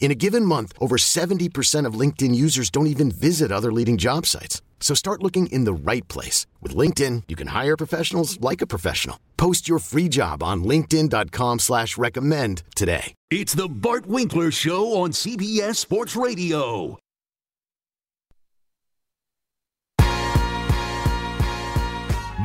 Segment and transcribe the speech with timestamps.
[0.00, 4.24] In a given month, over 70% of LinkedIn users don't even visit other leading job
[4.24, 4.62] sites.
[4.80, 6.46] So start looking in the right place.
[6.62, 9.18] With LinkedIn, you can hire professionals like a professional.
[9.36, 13.12] Post your free job on linkedin.com slash recommend today.
[13.30, 16.96] It's the Bart Winkler Show on CBS Sports Radio.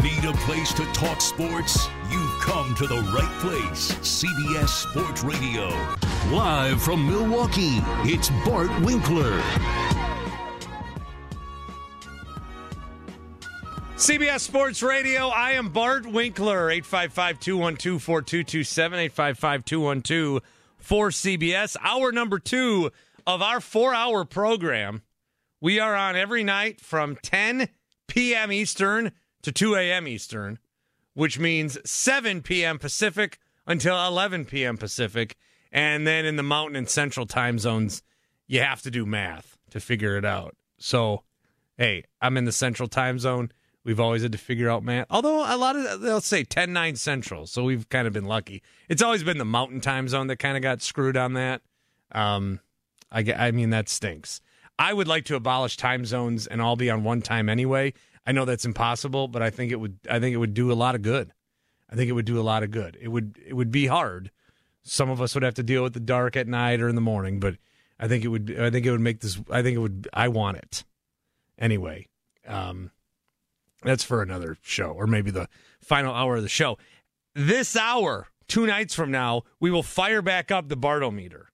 [0.02, 1.88] Need a place to talk sports?
[2.44, 3.94] Come to the right place.
[4.02, 5.70] CBS Sports Radio.
[6.30, 9.42] Live from Milwaukee, it's Bart Winkler.
[13.96, 15.30] CBS Sports Radio.
[15.30, 16.70] I am Bart Winkler.
[16.70, 19.00] 855 212 4227.
[19.00, 20.42] 855 212
[20.84, 21.78] 4CBS.
[21.82, 22.92] Hour number two
[23.26, 25.02] of our four hour program.
[25.62, 27.70] We are on every night from 10
[28.08, 28.52] p.m.
[28.52, 30.10] Eastern to 2 a.m.
[30.10, 30.60] Eastern,
[31.14, 32.80] which means 7 p.m.
[32.80, 34.78] Pacific until 11 p.m.
[34.78, 35.36] Pacific.
[35.72, 38.04] And then in the mountain and central time zones,
[38.48, 40.56] you have to do math to figure it out.
[40.78, 41.24] So,
[41.78, 43.52] hey, I'm in the central time zone.
[43.84, 45.08] We've always had to figure out math.
[45.10, 48.62] Although a lot of they'll say 10 9 central, so we've kind of been lucky.
[48.88, 51.62] It's always been the mountain time zone that kind of got screwed on that.
[52.12, 52.60] Um,
[53.12, 54.42] I, I mean, that stinks.
[54.80, 57.94] I would like to abolish time zones and all be on one time anyway.
[58.26, 60.00] I know that's impossible, but I think it would.
[60.10, 61.32] I think it would do a lot of good.
[61.90, 62.98] I think it would do a lot of good.
[63.02, 63.38] It would.
[63.46, 64.32] It would be hard.
[64.84, 67.02] Some of us would have to deal with the dark at night or in the
[67.02, 67.56] morning, but
[68.00, 68.56] I think it would.
[68.60, 69.40] I think it would make this.
[69.50, 70.08] I think it would.
[70.14, 70.84] I want it
[71.58, 72.08] anyway.
[72.48, 72.92] Um,
[73.84, 75.48] that's for another show, or maybe the
[75.82, 76.78] final hour of the show.
[77.36, 81.46] This hour, two nights from now, we will fire back up the Bartometer.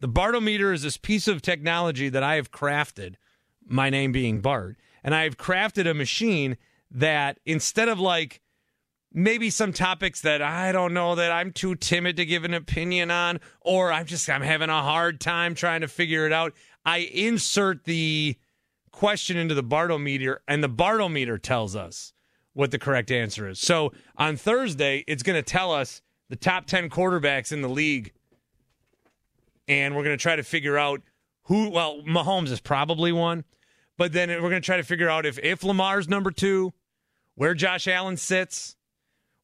[0.00, 3.16] The Bartometer is this piece of technology that I have crafted,
[3.66, 6.56] my name being Bart, and I've crafted a machine
[6.90, 8.40] that instead of like
[9.12, 13.10] maybe some topics that I don't know that I'm too timid to give an opinion
[13.10, 16.98] on, or I'm just I'm having a hard time trying to figure it out, I
[16.98, 18.36] insert the
[18.92, 22.12] question into the Bartometer, and the Bartometer tells us
[22.52, 23.58] what the correct answer is.
[23.60, 28.12] So on Thursday, it's going to tell us the top 10 quarterbacks in the league.
[29.68, 31.00] And we're going to try to figure out
[31.44, 33.44] who, well, Mahomes is probably one,
[34.00, 36.72] but then we're going to try to figure out if, if Lamar's number two,
[37.34, 38.74] where Josh Allen sits,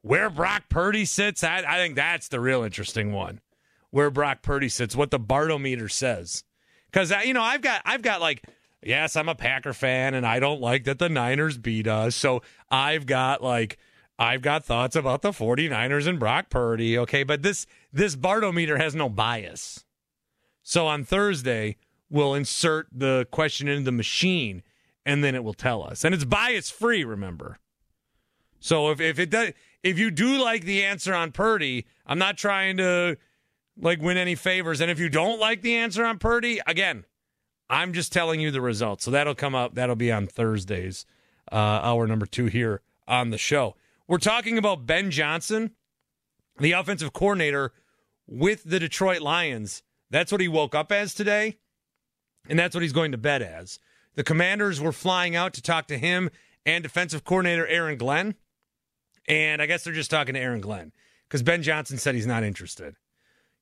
[0.01, 1.45] where Brock Purdy sits.
[1.45, 3.43] I, I think that's the real interesting one.
[3.91, 6.43] Where Brock Purdy sits, what the Bartometer says.
[6.91, 8.45] Because, you know, I've got, I've got like,
[8.83, 12.17] yes, I'm a Packer fan and I don't like that the Niners beat us.
[12.17, 12.41] So
[12.71, 13.77] I've got like
[14.19, 17.25] I've got thoughts about the 49ers and Brock Purdy, okay?
[17.25, 19.85] But this this Bartometer has no bias.
[20.63, 21.77] So on Thursday,
[22.11, 24.63] we'll insert the question into the machine
[25.05, 26.05] and then it will tell us.
[26.05, 27.59] And it's bias free, remember.
[28.59, 29.53] So if, if it does
[29.83, 33.17] if you do like the answer on Purdy, I'm not trying to
[33.81, 34.81] like win any favors.
[34.81, 37.05] And if you don't like the answer on Purdy, again,
[37.71, 39.05] I'm just telling you the results.
[39.05, 39.75] So that'll come up.
[39.75, 41.07] That'll be on Thursdays,
[41.53, 43.77] uh, hour number two here on the show.
[44.09, 45.73] We're talking about Ben Johnson,
[46.59, 47.73] the offensive coordinator
[48.27, 49.83] with the Detroit Lions.
[50.11, 51.59] That's what he woke up as today,
[52.49, 53.79] and that's what he's going to bed as.
[54.15, 56.31] The commanders were flying out to talk to him
[56.65, 58.35] and defensive coordinator Aaron Glenn.
[59.29, 60.93] And I guess they're just talking to Aaron Glenn
[61.29, 62.97] because Ben Johnson said he's not interested.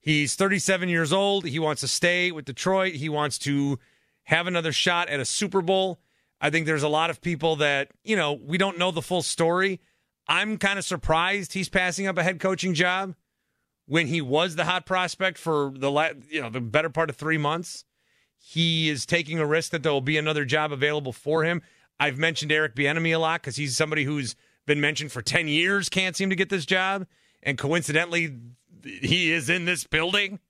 [0.01, 1.47] He's 37 years old.
[1.47, 2.95] He wants to stay with Detroit.
[2.95, 3.79] He wants to
[4.25, 6.01] have another shot at a Super Bowl.
[6.41, 9.23] I think there's a lot of people that, you know, we don't know the full
[9.23, 9.81] story.
[10.29, 13.15] I'm kind of surprised he's passing up a head coaching job
[13.87, 15.91] when he was the hot prospect for the
[16.31, 17.85] you know the better part of 3 months.
[18.47, 21.63] He is taking a risk that there will be another job available for him.
[21.99, 24.37] I've mentioned Eric Bieniemy a lot cuz he's somebody who's
[24.67, 27.07] been mentioned for 10 years can't seem to get this job
[27.43, 28.37] and coincidentally
[28.83, 30.41] he is in this building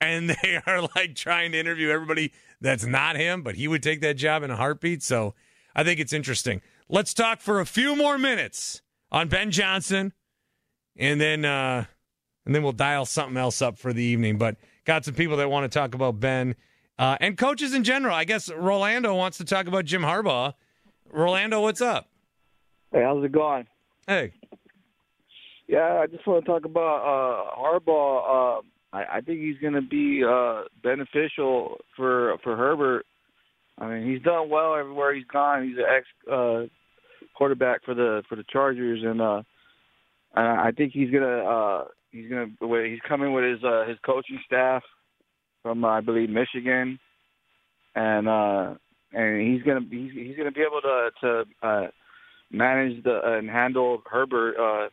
[0.00, 4.00] and they are like trying to interview everybody that's not him, but he would take
[4.00, 5.02] that job in a heartbeat.
[5.02, 5.34] So
[5.74, 6.62] I think it's interesting.
[6.88, 8.80] Let's talk for a few more minutes
[9.12, 10.12] on Ben Johnson
[10.96, 11.84] and then uh,
[12.44, 14.38] and then we'll dial something else up for the evening.
[14.38, 16.54] But got some people that want to talk about Ben
[16.98, 18.14] uh, and coaches in general.
[18.14, 20.54] I guess Rolando wants to talk about Jim Harbaugh.
[21.12, 22.08] Rolando, what's up?
[22.92, 23.66] Hey, how's it going?
[24.06, 24.32] Hey.
[25.68, 28.58] Yeah, I just want to talk about uh, Harbaugh.
[28.58, 28.62] Uh,
[28.92, 33.04] I, I think he's going to be uh, beneficial for for Herbert.
[33.78, 35.68] I mean, he's done well everywhere he's gone.
[35.68, 36.62] He's an ex uh,
[37.34, 39.42] quarterback for the for the Chargers, and uh,
[40.34, 42.46] and I think he's gonna uh, he's gonna
[42.88, 44.82] he's coming with his uh, his coaching staff
[45.66, 47.00] from uh, I believe Michigan,
[47.96, 48.74] and uh,
[49.12, 51.86] and he's gonna he's he's gonna be able to to uh,
[52.52, 54.88] manage the uh, and handle Herbert uh,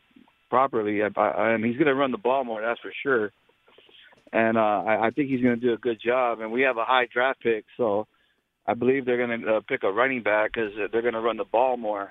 [0.50, 2.60] properly, and he's gonna run the ball more.
[2.60, 3.30] That's for sure.
[4.32, 6.40] And uh, I, I think he's gonna do a good job.
[6.40, 8.08] And we have a high draft pick, so
[8.66, 11.76] I believe they're gonna uh, pick a running back because they're gonna run the ball
[11.76, 12.10] more.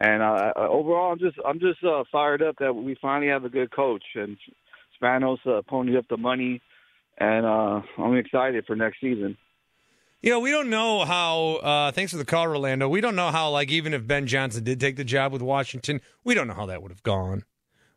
[0.00, 3.48] And uh, overall, I'm just I'm just uh, fired up that we finally have a
[3.48, 4.36] good coach, and
[5.00, 6.60] Spanos uh, ponied up the money,
[7.18, 9.36] and uh, I'm excited for next season.
[10.22, 11.56] You know, we don't know how.
[11.56, 12.88] Uh, thanks for the call, Orlando.
[12.88, 16.00] We don't know how, like, even if Ben Johnson did take the job with Washington,
[16.22, 17.44] we don't know how that would have gone.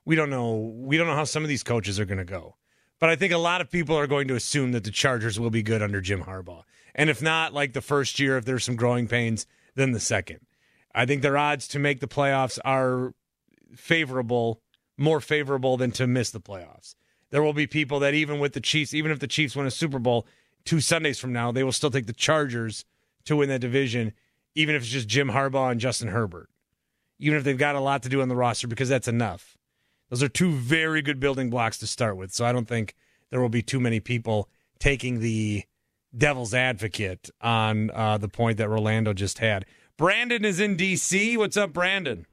[0.05, 0.55] We don't know.
[0.75, 2.55] We don't know how some of these coaches are going to go.
[2.99, 5.49] But I think a lot of people are going to assume that the Chargers will
[5.51, 6.63] be good under Jim Harbaugh,
[6.95, 9.45] and if not, like the first year, if there's some growing pains,
[9.75, 10.39] then the second.
[10.95, 13.13] I think their odds to make the playoffs are
[13.75, 14.61] favorable,
[14.97, 16.95] more favorable than to miss the playoffs.
[17.31, 19.71] There will be people that even with the Chiefs, even if the Chiefs win a
[19.71, 20.25] Super Bowl
[20.63, 22.85] two Sundays from now, they will still take the Chargers
[23.25, 24.13] to win that division,
[24.55, 26.49] even if it's just Jim Harbaugh and Justin Herbert.
[27.19, 29.57] Even if they've got a lot to do on the roster, because that's enough.
[30.09, 32.33] Those are two very good building blocks to start with.
[32.33, 32.93] So I don't think
[33.29, 34.49] there will be too many people
[34.79, 35.63] taking the
[36.15, 39.65] devil's advocate on uh, the point that Rolando just had.
[39.97, 41.37] Brandon is in D.C.
[41.37, 42.25] What's up, Brandon?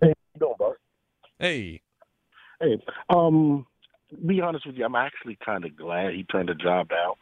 [0.00, 0.74] Hey, how you doing,
[1.38, 1.82] Hey.
[2.60, 2.78] Hey,
[3.08, 3.66] um,
[4.26, 7.14] be honest with you, I'm actually kind of glad he turned the job down.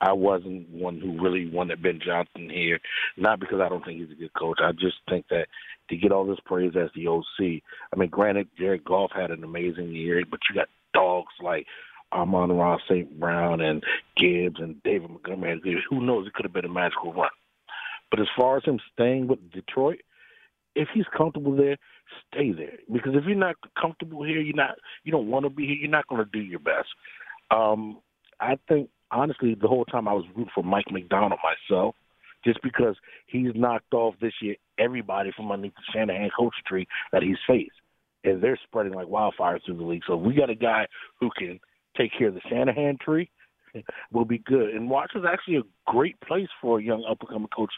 [0.00, 2.78] I wasn't one who really wanted Ben Johnson here,
[3.16, 4.58] not because I don't think he's a good coach.
[4.62, 5.46] I just think that
[5.88, 7.62] to get all this praise as the OC,
[7.92, 11.66] I mean, granted, Jared Goff had an amazing year, but you got dogs like
[12.12, 13.18] Amon-Ra St.
[13.18, 13.82] Brown and
[14.16, 15.82] Gibbs and David Montgomery.
[15.88, 16.26] Who knows?
[16.26, 17.30] It could have been a magical run.
[18.10, 20.00] But as far as him staying with Detroit,
[20.76, 21.76] if he's comfortable there,
[22.30, 22.78] stay there.
[22.92, 25.90] Because if you're not comfortable here, you're not you don't want to be here, you're
[25.90, 26.88] not going to do your best.
[27.50, 27.98] Um,
[28.38, 31.94] I think honestly, the whole time I was rooting for Mike Macdonald myself,
[32.44, 32.94] just because
[33.26, 37.72] he's knocked off this year everybody from underneath the Shanahan coach tree that he's faced,
[38.24, 40.02] and they're spreading like wildfire through the league.
[40.06, 40.86] So we got a guy
[41.18, 41.58] who can
[41.96, 43.30] take care of the Shanahan tree,
[44.12, 44.74] will be good.
[44.74, 47.72] And Washington's actually a great place for a young up and coming coach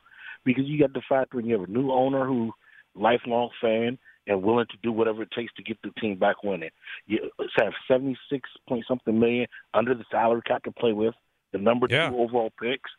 [0.44, 2.52] because you got the fact when you have a new owner who
[2.98, 6.70] lifelong fan and willing to do whatever it takes to get the team back winning.
[7.06, 11.14] You have seventy six point something million under the salary cap to play with,
[11.52, 12.10] the number Yeah.
[12.10, 12.90] two overall picks,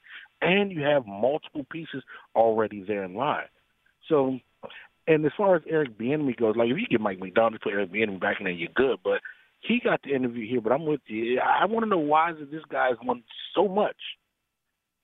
[0.41, 2.03] and you have multiple pieces
[2.35, 3.47] already there in line.
[4.07, 4.39] So,
[5.07, 7.73] and as far as Eric Bieniemy goes, like if you get Mike Macdonald to put
[7.73, 8.97] Eric Bieniemy back in there, you're good.
[9.03, 9.21] But
[9.61, 10.61] he got the interview here.
[10.61, 11.39] But I'm with you.
[11.39, 13.23] I want to know why is it this guy's won
[13.53, 13.97] so much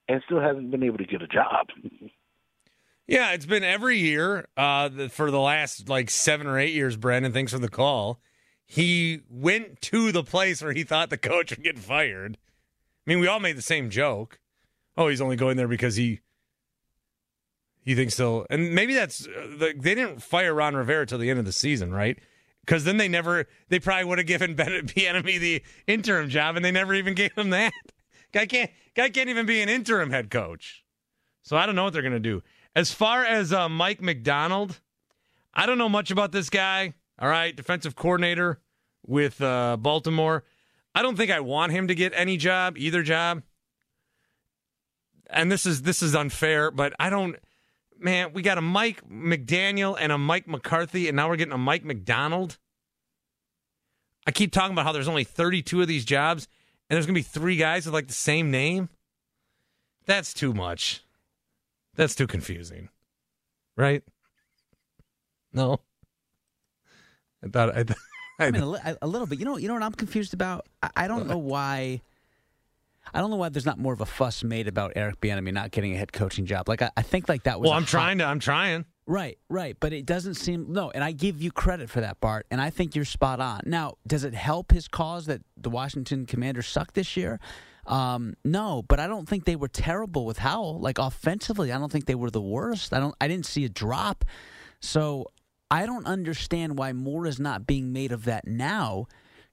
[0.07, 1.67] and still hasn't been able to get a job.
[3.07, 6.97] Yeah, it's been every year uh, for the last like seven or eight years.
[6.97, 8.19] Brandon, thanks for the call.
[8.65, 12.37] He went to the place where he thought the coach would get fired.
[13.05, 14.39] I mean, we all made the same joke.
[14.97, 16.21] Oh, he's only going there because he
[17.83, 18.47] he thinks he'll.
[18.49, 21.93] And maybe that's uh, they didn't fire Ron Rivera till the end of the season,
[21.93, 22.17] right?
[22.65, 23.45] Because then they never.
[23.69, 27.33] They probably would have given Bennett Bieniemy the interim job, and they never even gave
[27.33, 27.73] him that.
[28.33, 28.71] Guy can't.
[28.95, 30.83] Guy can't even be an interim head coach.
[31.43, 32.41] So I don't know what they're to do.
[32.75, 34.81] As far as uh, Mike Macdonald,
[35.53, 36.93] I don't know much about this guy.
[37.17, 38.59] All right, defensive coordinator
[39.07, 40.43] with uh, Baltimore.
[40.93, 43.43] I don't think I want him to get any job, either job.
[45.29, 47.37] And this is this is unfair, but I don't.
[47.97, 51.57] Man, we got a Mike McDaniel and a Mike McCarthy, and now we're getting a
[51.57, 52.57] Mike Macdonald.
[54.27, 56.47] I keep talking about how there's only 32 of these jobs,
[56.89, 58.89] and there's gonna be three guys with like the same name.
[60.05, 61.04] That's too much.
[61.95, 62.89] That's too confusing,
[63.77, 64.03] right?
[65.53, 65.79] No,
[67.43, 67.83] I thought I.
[67.83, 67.97] Th-
[68.39, 69.39] I I mean, a, li- a little bit.
[69.39, 70.67] You know, you know what I'm confused about.
[70.83, 72.01] I, I don't know why.
[73.13, 75.71] I don't know why there's not more of a fuss made about Eric Bieniemy not
[75.71, 76.67] getting a head coaching job.
[76.67, 77.69] Like I, I think like that was.
[77.69, 78.25] well, I'm trying to.
[78.25, 78.83] I'm trying.
[79.07, 80.89] Right, right, but it doesn't seem no.
[80.89, 82.47] And I give you credit for that, Bart.
[82.49, 83.61] And I think you're spot on.
[83.65, 87.39] Now, does it help his cause that the Washington Commanders suck this year?
[87.85, 90.79] Um, no, but I don't think they were terrible with Howell.
[90.79, 92.93] Like offensively, I don't think they were the worst.
[92.93, 93.15] I don't.
[93.21, 94.25] I didn't see a drop.
[94.79, 95.31] So
[95.69, 99.07] I don't understand why more is not being made of that now,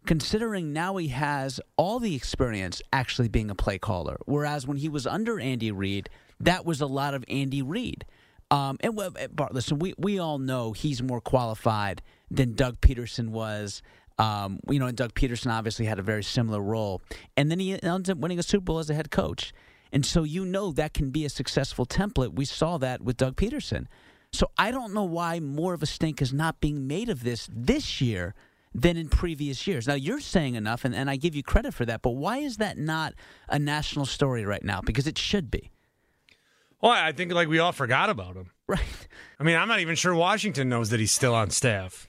[0.07, 4.19] considering now he has all the experience actually being a play caller.
[4.27, 6.09] Whereas when he was under Andy Reid,
[6.41, 8.05] that was a lot of Andy Reid.
[8.51, 12.81] Um, and well, eh, Bart, listen, we, we all know he's more qualified than Doug
[12.83, 13.81] Pederson was.
[14.19, 17.03] Um, you know, and Doug Pederson obviously had a very similar role.
[17.37, 19.53] And then he ends up winning a Super Bowl as a head coach.
[19.93, 22.35] And so you know that can be a successful template.
[22.35, 23.87] We saw that with Doug Pederson.
[24.33, 27.49] So I don't know why more of a stink is not being made of this
[27.53, 28.35] this year
[28.75, 29.87] than in previous years.
[29.87, 32.01] Now you're saying enough, and, and I give you credit for that.
[32.01, 33.13] But why is that not
[33.49, 34.81] a national story right now?
[34.81, 35.71] Because it should be.
[36.81, 38.51] Well, I think like we all forgot about him.
[38.69, 39.09] Right.
[39.39, 42.09] I mean, I'm not even sure Washington knows that he's still on staff.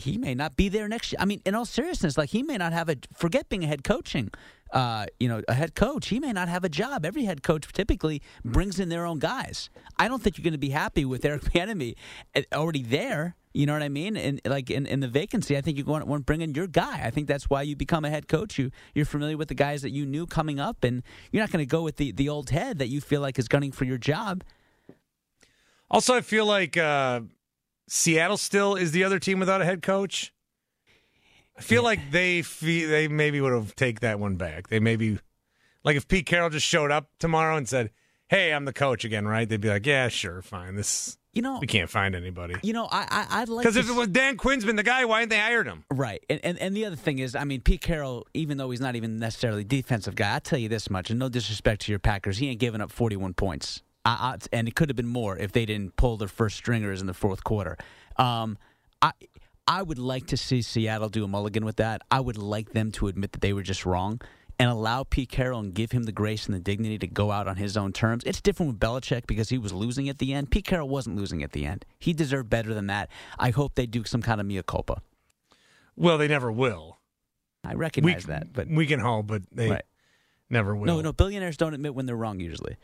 [0.00, 1.18] He may not be there next year.
[1.20, 3.84] I mean, in all seriousness, like he may not have a forget being a head
[3.84, 4.30] coaching
[4.72, 7.04] uh, you know, a head coach, he may not have a job.
[7.04, 9.70] Every head coach typically brings in their own guys.
[9.98, 11.94] I don't think you're going to be happy with Eric Bieniemy
[12.34, 13.36] uh, already there.
[13.52, 14.16] You know what I mean?
[14.16, 16.68] And like in, in the vacancy, I think you want, want to bring in your
[16.68, 17.02] guy.
[17.04, 18.58] I think that's why you become a head coach.
[18.58, 21.02] You you're familiar with the guys that you knew coming up, and
[21.32, 23.48] you're not going to go with the the old head that you feel like is
[23.48, 24.44] gunning for your job.
[25.90, 27.22] Also, I feel like uh,
[27.92, 30.32] Seattle still is the other team without a head coach.
[31.58, 34.68] I feel like they they maybe would have take that one back.
[34.68, 35.18] They maybe
[35.82, 37.90] like if Pete Carroll just showed up tomorrow and said,
[38.28, 39.48] "Hey, I'm the coach again," right?
[39.48, 40.76] They'd be like, "Yeah, sure, fine.
[40.76, 43.90] This you know we can't find anybody." You know, I, I would like because if
[43.90, 45.82] it was Dan Quinn's been the guy, why didn't they hired him?
[45.90, 48.80] Right, and, and and the other thing is, I mean, Pete Carroll, even though he's
[48.80, 51.98] not even necessarily defensive guy, I tell you this much, and no disrespect to your
[51.98, 53.82] Packers, he ain't giving up 41 points.
[54.04, 57.00] I, I, and it could have been more if they didn't pull their first stringers
[57.00, 57.76] in the fourth quarter.
[58.16, 58.58] Um,
[59.02, 59.12] I
[59.66, 62.02] I would like to see Seattle do a mulligan with that.
[62.10, 64.20] I would like them to admit that they were just wrong
[64.58, 67.48] and allow Pete Carroll and give him the grace and the dignity to go out
[67.48, 68.22] on his own terms.
[68.26, 70.50] It's different with Belichick because he was losing at the end.
[70.50, 71.86] Pete Carroll wasn't losing at the end.
[71.98, 73.08] He deserved better than that.
[73.38, 75.00] I hope they do some kind of mea culpa.
[75.96, 76.98] Well, they never will.
[77.64, 79.84] I recognize we, that, but we can hope, but they right.
[80.50, 80.86] never will.
[80.86, 82.76] No, no, billionaires don't admit when they're wrong usually.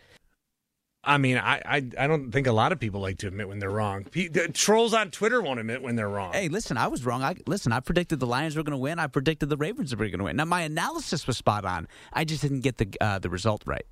[1.06, 3.60] I mean, I, I, I don't think a lot of people like to admit when
[3.60, 4.04] they're wrong.
[4.52, 6.32] trolls on Twitter won't admit when they're wrong.
[6.32, 7.22] Hey, listen, I was wrong.
[7.22, 7.70] I listen.
[7.70, 8.98] I predicted the Lions were going to win.
[8.98, 10.36] I predicted the Ravens were going to win.
[10.36, 11.86] Now my analysis was spot on.
[12.12, 13.86] I just didn't get the uh, the result right.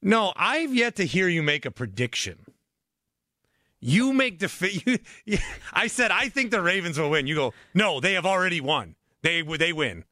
[0.00, 2.46] No, I've yet to hear you make a prediction.
[3.80, 5.00] You make the.
[5.24, 5.38] You,
[5.72, 7.26] I said I think the Ravens will win.
[7.26, 8.94] You go, no, they have already won.
[9.22, 10.04] They they win.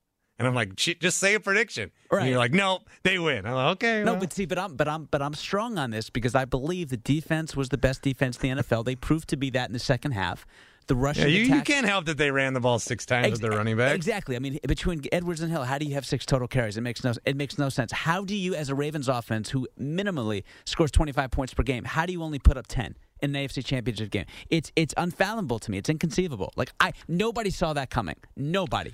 [0.44, 1.90] And I'm like, just say a prediction.
[2.10, 2.20] Right.
[2.20, 3.46] And you're like, nope, they win.
[3.46, 4.04] I'm like, okay.
[4.04, 4.20] No, well.
[4.20, 6.98] but see, but I'm but I'm but I'm strong on this because I believe the
[6.98, 8.84] defense was the best defense in the NFL.
[8.84, 10.44] They proved to be that in the second half.
[10.86, 13.28] The Russian yeah, you, attack, you can't help that they ran the ball six times
[13.28, 13.94] ex- with their running back.
[13.94, 14.36] Exactly.
[14.36, 16.76] I mean, between Edwards and Hill, how do you have six total carries?
[16.76, 17.90] It makes no it makes no sense.
[17.90, 22.04] How do you, as a Ravens offense, who minimally scores 25 points per game, how
[22.04, 22.96] do you only put up 10?
[23.22, 24.26] in an AFC Championship game.
[24.50, 25.78] It's it's unfathomable to me.
[25.78, 26.52] It's inconceivable.
[26.56, 28.16] Like I nobody saw that coming.
[28.36, 28.92] Nobody.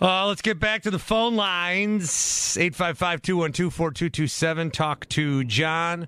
[0.00, 2.56] Uh, let's get back to the phone lines.
[2.56, 4.70] 855 212 4227.
[4.70, 6.06] Talk to John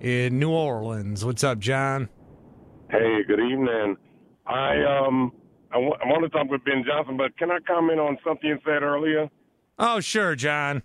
[0.00, 1.24] in New Orleans.
[1.24, 2.10] What's up, John?
[2.90, 3.96] Hey, good evening.
[4.46, 5.32] I um
[5.70, 8.50] I, w- I want to talk with Ben Johnson, but can I comment on something
[8.50, 9.30] you said earlier?
[9.78, 10.82] Oh, sure, John.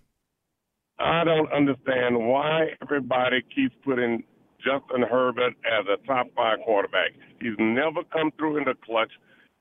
[1.00, 4.24] I don't understand why everybody keeps putting
[4.60, 7.12] Justin Herbert as a top five quarterback.
[7.42, 9.12] He's never come through in the clutch.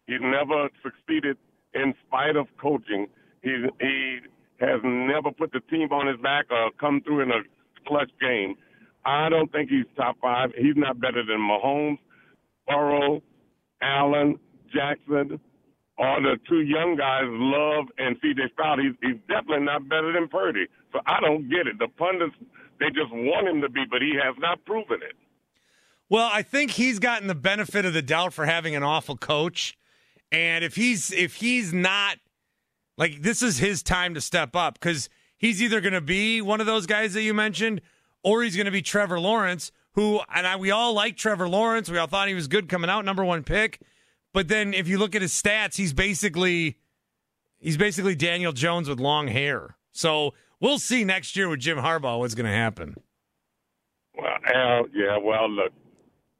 [0.06, 1.36] He's never succeeded
[1.76, 3.06] in spite of coaching.
[3.42, 4.18] He he
[4.60, 7.42] has never put the team on his back or come through in a
[7.86, 8.56] clutch game.
[9.04, 10.50] I don't think he's top five.
[10.56, 11.98] He's not better than Mahomes,
[12.66, 13.22] Burrow,
[13.80, 14.38] Allen,
[14.72, 15.38] Jackson,
[15.98, 18.42] or the two young guys, Love and C.J.
[18.52, 18.80] Stroud.
[18.80, 20.66] He's, he's definitely not better than Purdy.
[20.92, 21.78] So I don't get it.
[21.78, 22.34] The pundits,
[22.80, 25.16] they just want him to be, but he has not proven it.
[26.08, 29.76] Well, I think he's gotten the benefit of the doubt for having an awful coach.
[30.32, 32.18] And if he's if he's not
[32.98, 36.60] like this is his time to step up because he's either going to be one
[36.60, 37.80] of those guys that you mentioned,
[38.22, 41.88] or he's going to be Trevor Lawrence, who and I, we all like Trevor Lawrence.
[41.88, 43.80] We all thought he was good coming out, number one pick.
[44.32, 46.76] But then if you look at his stats, he's basically
[47.58, 49.76] he's basically Daniel Jones with long hair.
[49.92, 52.96] So we'll see next year with Jim Harbaugh what's going to happen.
[54.16, 55.72] Well, uh, yeah, well, look,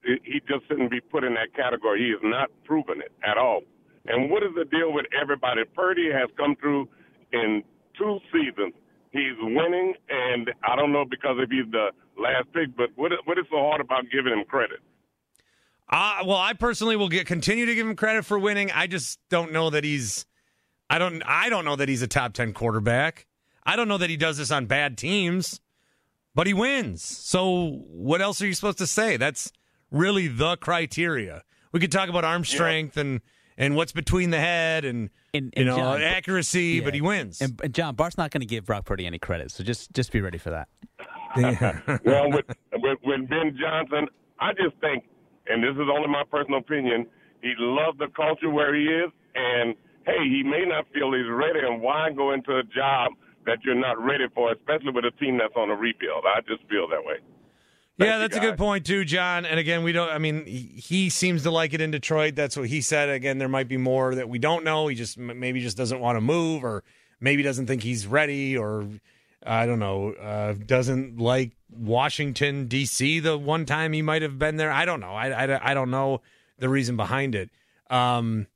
[0.02, 2.00] he just shouldn't be put in that category.
[2.04, 3.62] He has not proven it at all.
[4.08, 5.62] And what is the deal with everybody?
[5.74, 6.88] Purdy has come through
[7.32, 7.62] in
[7.98, 8.74] two seasons.
[9.10, 11.88] He's winning, and I don't know because if he's the
[12.20, 14.80] last pick, but what what is so hard about giving him credit?
[15.88, 18.70] Uh, well, I personally will get continue to give him credit for winning.
[18.72, 20.26] I just don't know that he's
[20.90, 23.26] I don't I don't know that he's a top 10 quarterback.
[23.64, 25.60] I don't know that he does this on bad teams,
[26.34, 27.02] but he wins.
[27.02, 29.16] So what else are you supposed to say?
[29.16, 29.50] That's
[29.90, 31.42] really the criteria.
[31.72, 33.20] We could talk about arm strength and
[33.58, 36.84] and what's between the head and, And- you know John- accuracy, Yeah.
[36.84, 37.40] but he wins.
[37.40, 40.12] And, and John Bart's not going to give Brock Purdy any credit, so just just
[40.12, 40.68] be ready for that.
[42.04, 44.08] well, with, with with Ben Johnson,
[44.40, 45.04] I just think,
[45.48, 47.06] and this is only my personal opinion,
[47.42, 49.74] he loves the culture where he is, and
[50.06, 53.12] hey, he may not feel he's ready, and why go into a job
[53.44, 56.24] that you're not ready for, especially with a team that's on a rebuild?
[56.26, 57.16] I just feel that way.
[57.98, 59.46] Yeah, that's a good point too, John.
[59.46, 60.10] And again, we don't.
[60.10, 62.34] I mean, he, he seems to like it in Detroit.
[62.34, 63.08] That's what he said.
[63.08, 64.88] Again, there might be more that we don't know.
[64.88, 66.84] He just maybe just doesn't want to move, or
[67.20, 68.86] maybe doesn't think he's ready, or
[69.44, 73.20] I don't know, uh, doesn't like Washington D.C.
[73.20, 74.70] The one time he might have been there.
[74.70, 75.12] I don't know.
[75.12, 76.20] I, I, I don't know
[76.58, 77.50] the reason behind it.
[77.88, 78.46] Um,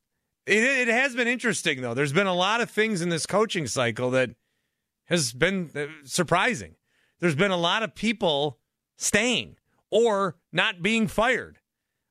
[0.45, 1.93] it it has been interesting though.
[1.95, 4.31] There's been a lot of things in this coaching cycle that
[5.05, 6.75] has been uh, surprising.
[7.19, 8.59] There's been a lot of people
[9.01, 9.57] staying
[9.89, 11.57] or not being fired.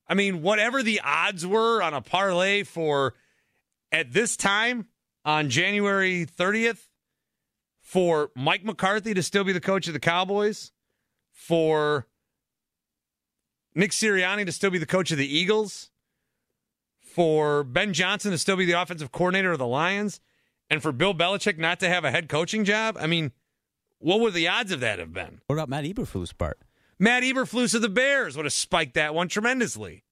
[0.09, 3.14] I mean, whatever the odds were on a parlay for
[3.92, 4.88] at this time
[5.25, 6.88] on January 30th
[7.80, 10.73] for Mike McCarthy to still be the coach of the Cowboys,
[11.30, 12.06] for
[13.75, 15.90] Nick Sirianni to still be the coach of the Eagles,
[17.00, 20.20] for Ben Johnson to still be the offensive coordinator of the Lions,
[20.68, 22.97] and for Bill Belichick not to have a head coaching job.
[23.00, 23.32] I mean,
[23.99, 25.40] what would the odds of that have been?
[25.47, 26.59] What about Matt Eberflus, Bart?
[27.00, 30.04] Matt Eberflus of the Bears would have spiked that one tremendously.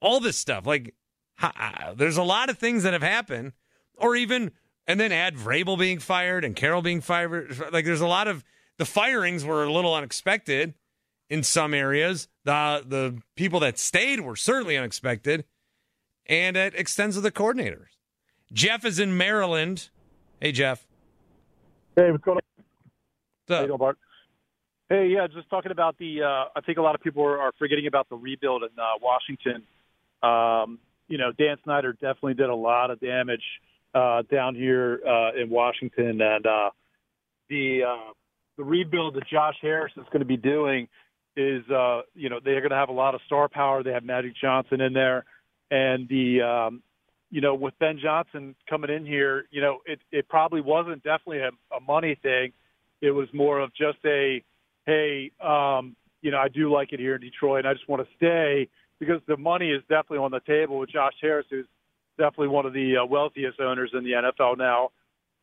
[0.00, 0.94] All this stuff, like
[1.38, 3.52] ha- there's a lot of things that have happened,
[3.96, 4.52] or even
[4.86, 7.58] and then add Vrabel being fired and Carroll being fired.
[7.72, 8.44] Like there's a lot of
[8.76, 10.74] the firings were a little unexpected
[11.30, 12.28] in some areas.
[12.44, 15.46] The the people that stayed were certainly unexpected,
[16.26, 17.96] and it extends to the coordinators.
[18.52, 19.88] Jeff is in Maryland.
[20.38, 20.86] Hey Jeff.
[21.96, 22.64] Hey, what's going on?
[23.46, 23.98] What's you Bart?
[24.88, 26.22] Hey, yeah, just talking about the.
[26.22, 29.62] Uh, I think a lot of people are, forgetting about the rebuild in uh, Washington.
[30.22, 30.78] Um,
[31.08, 33.42] you know, Dan Snyder definitely did a lot of damage
[33.94, 36.70] uh, down here uh, in Washington, and uh,
[37.50, 38.12] the uh,
[38.56, 40.88] the rebuild that Josh Harris is going to be doing
[41.36, 43.82] is, uh, you know, they're going to have a lot of star power.
[43.82, 45.24] They have Magic Johnson in there,
[45.70, 46.82] and the, um,
[47.30, 51.40] you know, with Ben Johnson coming in here, you know, it it probably wasn't definitely
[51.40, 52.52] a, a money thing.
[53.02, 54.42] It was more of just a,
[54.88, 58.02] hey, um, you know, I do like it here in Detroit, and I just want
[58.02, 61.66] to stay because the money is definitely on the table with Josh Harris, who's
[62.16, 64.90] definitely one of the uh, wealthiest owners in the NFL now,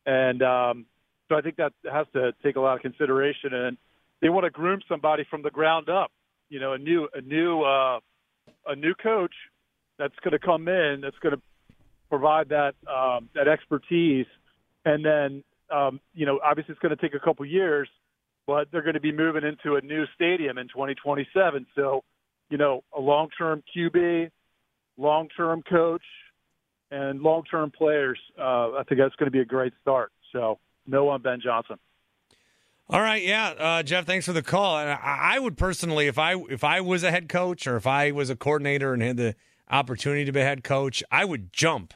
[0.06, 0.86] and um,
[1.30, 3.78] so I think that has to take a lot of consideration, and
[4.22, 6.12] they want to groom somebody from the ground up,
[6.50, 8.00] you know, a new a new uh,
[8.68, 9.34] a new coach
[10.00, 11.42] that's going to come in that's going to
[12.10, 14.28] provide that um, that expertise,
[14.86, 17.88] and then um, you know obviously it's going to take a couple years,
[18.48, 21.66] but they're going to be moving into a new stadium in 2027.
[21.76, 22.04] So
[22.50, 24.30] you know a long-term QB,
[24.98, 26.04] long-term coach,
[26.92, 28.20] and long-term players.
[28.38, 30.12] Uh, I think that's going to be a great start.
[30.32, 31.78] So no on Ben Johnson.
[32.88, 34.06] All right, yeah, uh, Jeff.
[34.06, 34.78] Thanks for the call.
[34.78, 37.88] And I, I would personally, if I if I was a head coach or if
[37.88, 39.36] I was a coordinator and had the
[39.72, 41.96] opportunity to be a head coach, I would jump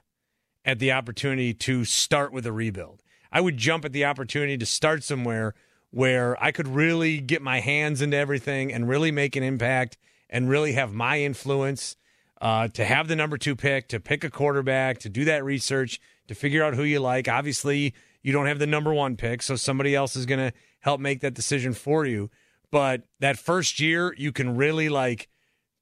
[0.65, 3.03] at the opportunity to start with a rebuild.
[3.31, 5.53] I would jump at the opportunity to start somewhere
[5.91, 9.97] where I could really get my hands into everything and really make an impact
[10.29, 11.95] and really have my influence.
[12.41, 15.99] Uh, to have the number two pick, to pick a quarterback, to do that research,
[16.29, 17.27] to figure out who you like.
[17.27, 21.01] Obviously, you don't have the number one pick, so somebody else is going to help
[21.01, 22.29] make that decision for you.
[22.71, 25.27] But that first year, you can really like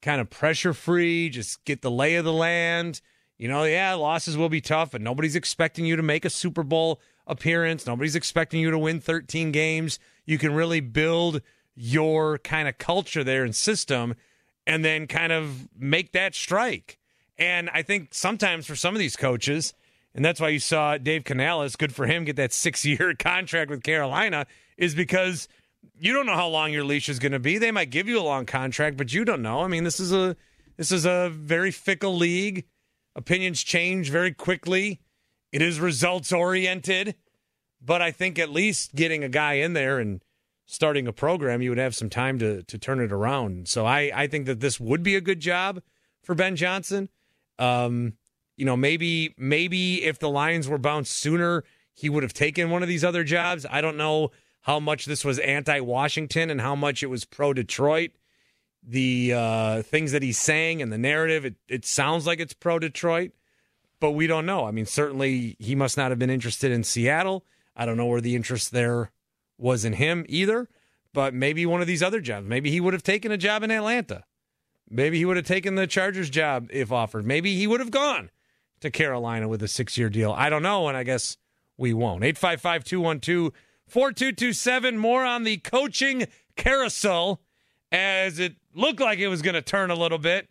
[0.02, 3.02] kind of pressure free, just get the lay of the land.
[3.38, 6.64] You know, yeah, losses will be tough, but nobody's expecting you to make a Super
[6.64, 7.86] Bowl appearance.
[7.86, 10.00] Nobody's expecting you to win 13 games.
[10.26, 11.42] You can really build
[11.76, 14.16] your kind of culture there and system
[14.66, 16.98] and then kind of make that strike.
[17.38, 19.74] And I think sometimes for some of these coaches,
[20.16, 23.70] and that's why you saw Dave Canales, good for him, get that six year contract
[23.70, 25.48] with Carolina, is because
[26.00, 27.58] you don't know how long your leash is going to be.
[27.58, 29.62] They might give you a long contract, but you don't know.
[29.62, 30.36] I mean, this is a
[30.76, 32.66] this is a very fickle league.
[33.16, 35.02] Opinions change very quickly.
[35.52, 37.16] It is results oriented,
[37.82, 40.22] but I think at least getting a guy in there and
[40.66, 43.68] starting a program, you would have some time to to turn it around.
[43.68, 45.82] So I I think that this would be a good job
[46.22, 47.10] for Ben Johnson.
[47.58, 48.14] Um,
[48.58, 52.84] you know, maybe maybe if the Lions were bounced sooner, he would have taken one
[52.84, 53.66] of these other jobs.
[53.70, 54.32] I don't know
[54.62, 58.12] how much this was anti-Washington and how much it was pro-Detroit.
[58.84, 63.32] The uh, things that he's saying and the narrative, it, it sounds like it's pro-Detroit,
[64.00, 64.66] but we don't know.
[64.66, 67.46] I mean, certainly he must not have been interested in Seattle.
[67.76, 69.12] I don't know where the interest there
[69.58, 70.68] was in him either,
[71.14, 72.48] but maybe one of these other jobs.
[72.48, 74.24] Maybe he would have taken a job in Atlanta.
[74.90, 77.26] maybe he would have taken the Chargers job if offered.
[77.26, 78.30] Maybe he would have gone
[78.82, 80.32] to Carolina with a six year deal.
[80.32, 81.38] I don't know, and I guess
[81.78, 82.24] we won't.
[82.24, 83.52] 855 212
[83.88, 84.98] 4227.
[84.98, 87.42] More on the coaching carousel
[87.92, 90.50] as it looked like it was going to turn a little bit,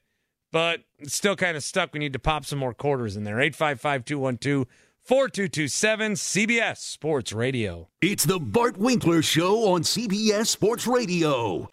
[0.57, 1.93] but still kind of stuck.
[1.93, 3.39] We need to pop some more quarters in there.
[3.39, 4.67] 855 212
[5.03, 7.91] 4227 CBS Sports Radio.
[8.01, 11.69] It's the Bart Winkler Show on CBS Sports Radio.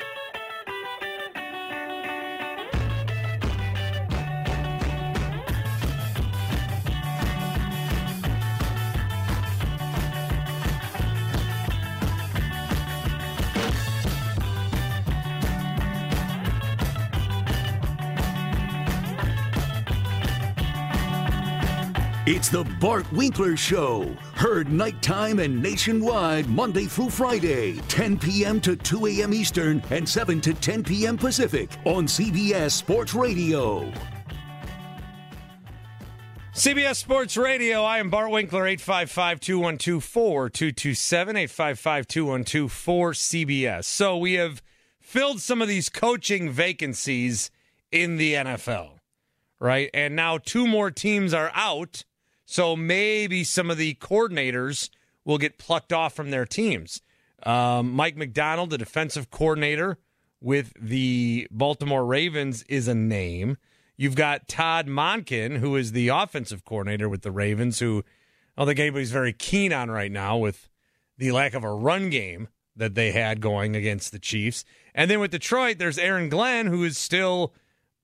[22.35, 24.11] It's the Bart Winkler Show.
[24.33, 28.59] Heard nighttime and nationwide Monday through Friday, 10 p.m.
[28.61, 29.35] to 2 a.m.
[29.35, 31.15] Eastern and 7 to 10 p.m.
[31.15, 33.93] Pacific on CBS Sports Radio.
[36.55, 37.83] CBS Sports Radio.
[37.83, 43.85] I am Bart Winkler, 855 212 4227, 855 212 4CBS.
[43.85, 44.63] So we have
[44.99, 47.51] filled some of these coaching vacancies
[47.91, 48.93] in the NFL,
[49.59, 49.91] right?
[49.93, 52.03] And now two more teams are out
[52.45, 54.89] so maybe some of the coordinators
[55.25, 57.01] will get plucked off from their teams.
[57.43, 59.97] Um, Mike Macdonald, the defensive coordinator
[60.41, 63.57] with the Baltimore Ravens, is a name.
[63.95, 68.03] You've got Todd Monken, who is the offensive coordinator with the Ravens, who
[68.57, 70.69] I don't think anybody's very keen on right now with
[71.17, 74.65] the lack of a run game that they had going against the Chiefs.
[74.95, 77.53] And then with Detroit, there's Aaron Glenn, who is still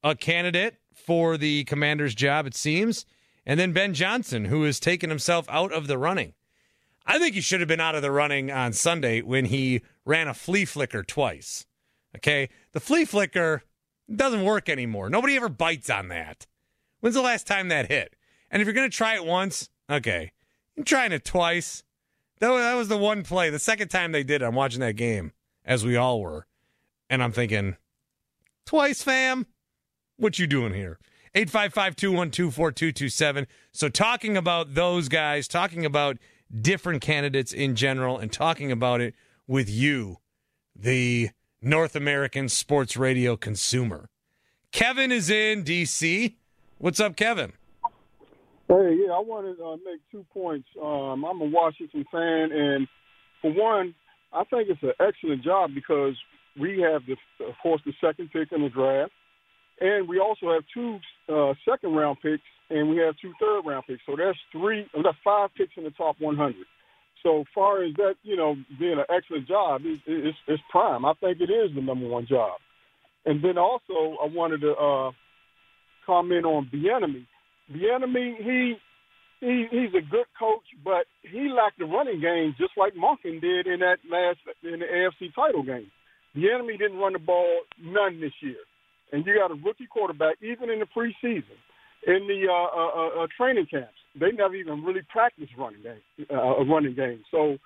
[0.03, 3.05] a candidate for the commander's job, it seems.
[3.49, 6.33] And then Ben Johnson, who has taken himself out of the running.
[7.03, 10.27] I think he should have been out of the running on Sunday when he ran
[10.27, 11.65] a flea flicker twice.
[12.15, 12.49] Okay?
[12.73, 13.63] The flea flicker
[14.15, 15.09] doesn't work anymore.
[15.09, 16.45] Nobody ever bites on that.
[16.99, 18.15] When's the last time that hit?
[18.51, 20.31] And if you're going to try it once, okay.
[20.75, 21.81] You're trying it twice.
[22.41, 23.49] That was, that was the one play.
[23.49, 25.31] The second time they did it, I'm watching that game,
[25.65, 26.45] as we all were.
[27.09, 27.77] And I'm thinking,
[28.67, 29.47] twice, fam?
[30.17, 30.99] What you doing here?
[31.35, 33.47] 855 212 4227.
[33.71, 36.17] So, talking about those guys, talking about
[36.61, 39.13] different candidates in general, and talking about it
[39.47, 40.17] with you,
[40.75, 41.29] the
[41.61, 44.09] North American sports radio consumer.
[44.71, 46.37] Kevin is in D.C.
[46.77, 47.53] What's up, Kevin?
[48.67, 50.67] Hey, yeah, I want to uh, make two points.
[50.81, 52.87] Um, I'm a Washington fan, and
[53.41, 53.95] for one,
[54.31, 56.15] I think it's an excellent job because
[56.59, 57.13] we have, the,
[57.45, 59.11] of course, the second pick in the draft.
[59.81, 63.85] And we also have two uh, second round picks, and we have two third round
[63.87, 64.01] picks.
[64.05, 66.55] So that's three, that's five picks in the top 100.
[67.23, 71.05] So far as that, you know, being an excellent job, it, it's, it's prime.
[71.05, 72.59] I think it is the number one job.
[73.25, 75.11] And then also, I wanted to uh,
[76.05, 77.25] comment on Bieniemy.
[77.71, 78.75] Bieniemy, he
[79.41, 83.67] he he's a good coach, but he lacked the running game just like Monken did
[83.67, 85.91] in that last in the AFC title game.
[86.35, 88.55] Bieniemy didn't run the ball none this year
[89.11, 91.57] and you got a rookie quarterback, even in the preseason,
[92.07, 96.35] in the uh, uh, uh, training camps, they never even really practiced running game, uh,
[96.35, 97.23] a running game.
[97.31, 97.57] So,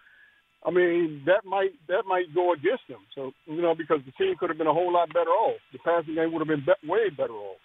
[0.66, 3.00] I mean, that might that might go against them.
[3.16, 5.60] So, you know, because the team could have been a whole lot better off.
[5.72, 7.58] The passing game would have been be- way better off.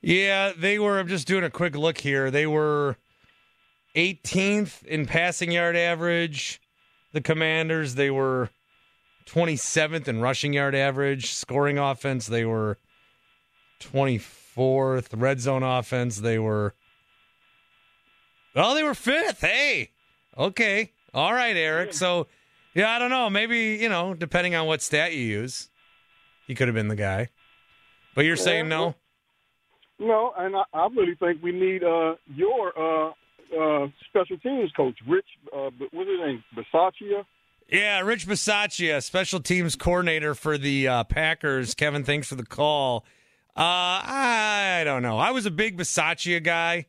[0.00, 0.98] Yeah, they were.
[0.98, 2.30] I'm just doing a quick look here.
[2.30, 2.96] They were
[3.96, 6.60] 18th in passing yard average.
[7.12, 7.94] The Commanders.
[7.94, 8.50] They were
[9.26, 11.32] 27th in rushing yard average.
[11.32, 12.78] Scoring offense, they were
[13.80, 15.08] 24th.
[15.12, 16.74] Red zone offense, they were.
[18.54, 19.40] Well, they were fifth.
[19.40, 19.90] Hey,
[20.36, 20.92] okay.
[21.12, 21.92] All right, Eric.
[21.92, 22.26] So,
[22.74, 23.28] yeah, I don't know.
[23.28, 25.68] Maybe, you know, depending on what stat you use,
[26.46, 27.28] he could have been the guy.
[28.14, 28.94] But you're saying no?
[29.98, 33.12] No, and I, I really think we need uh, your uh,
[33.58, 37.24] uh, special teams coach, Rich, uh, what's his name, Bisaccia?
[37.68, 41.74] Yeah, Rich Bisaccia, special teams coordinator for the uh, Packers.
[41.74, 43.04] Kevin, thanks for the call.
[43.56, 45.18] Uh, I don't know.
[45.18, 46.86] I was a big Bisaccia guy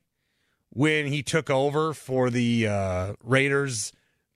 [0.69, 3.91] when he took over for the uh, Raiders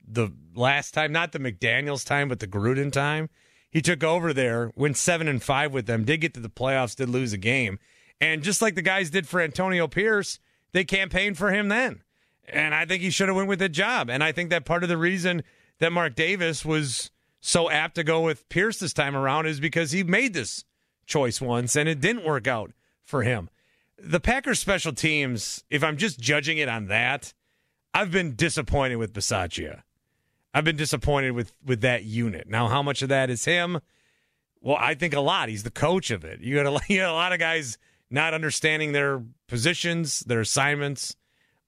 [0.08, 3.30] the last time, not the McDaniels time, but the Gruden time.
[3.70, 6.96] He took over there, went seven and five with them, did get to the playoffs,
[6.96, 7.78] did lose a game,
[8.20, 10.40] and just like the guys did for Antonio Pierce,
[10.72, 12.02] they campaigned for him then,
[12.50, 14.10] and I think he should have went with the job.
[14.10, 15.44] And I think that part of the reason
[15.82, 17.10] that Mark Davis was
[17.42, 20.64] so apt to go with Pierce this time around is because he made this
[21.08, 22.72] choice once and it didn't work out
[23.04, 23.50] for him.
[23.98, 27.34] The Packers special teams, if I'm just judging it on that,
[27.96, 29.82] I've been disappointed with Bisaccia.
[30.54, 32.48] I've been disappointed with with that unit.
[32.48, 33.80] Now, how much of that is him?
[34.62, 35.50] Well, I think a lot.
[35.50, 36.42] He's the coach of it.
[36.42, 37.80] You got a, you got a lot of guys
[38.12, 41.16] not understanding their positions, their assignments.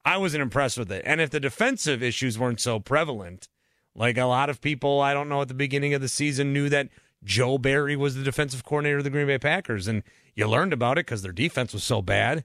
[0.04, 1.02] I wasn't impressed with it.
[1.04, 3.48] And if the defensive issues weren't so prevalent,
[3.94, 6.68] like a lot of people, I don't know, at the beginning of the season knew
[6.68, 6.88] that
[7.22, 9.86] Joe Barry was the defensive coordinator of the Green Bay Packers.
[9.86, 10.02] And
[10.34, 12.44] you learned about it because their defense was so bad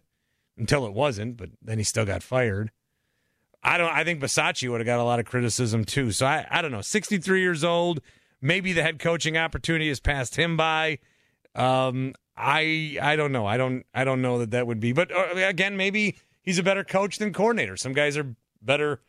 [0.57, 2.71] until it wasn't, but then he still got fired.
[3.61, 6.11] I don't I think Bisaccia would have got a lot of criticism too.
[6.11, 6.81] So I, I don't know.
[6.81, 7.99] 63 years old,
[8.41, 10.99] maybe the head coaching opportunity has passed him by.
[11.55, 13.45] Um, I I don't know.
[13.45, 14.93] I don't I don't know that that would be.
[14.93, 17.75] But uh, again, maybe he's a better coach than coordinator.
[17.75, 19.01] Some guys are better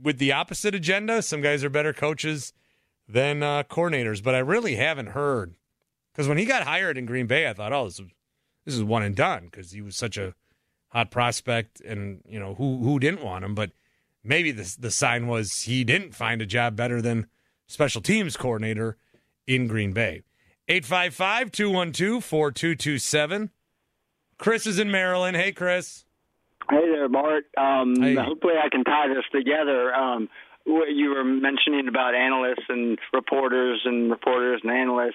[0.00, 1.22] with the opposite agenda.
[1.22, 2.52] Some guys are better coaches
[3.08, 4.22] than uh, coordinators.
[4.22, 5.54] But I really haven't heard
[6.12, 8.06] because when he got hired in Green Bay, I thought, oh, this is,
[8.64, 10.34] this is one and done because he was such a
[10.88, 13.54] hot prospect, and you know who who didn't want him.
[13.54, 13.72] But
[14.24, 17.26] maybe the the sign was he didn't find a job better than
[17.66, 18.96] special teams coordinator
[19.46, 20.22] in Green Bay.
[20.68, 23.50] 855 212 4227.
[24.38, 25.36] Chris is in Maryland.
[25.36, 26.05] Hey, Chris.
[26.68, 27.46] Hey there, Bart.
[27.56, 28.14] Um, Hey.
[28.14, 29.94] Hopefully, I can tie this together.
[29.94, 30.28] Um,
[30.64, 35.14] what you were mentioning about analysts and reporters and reporters and analysts.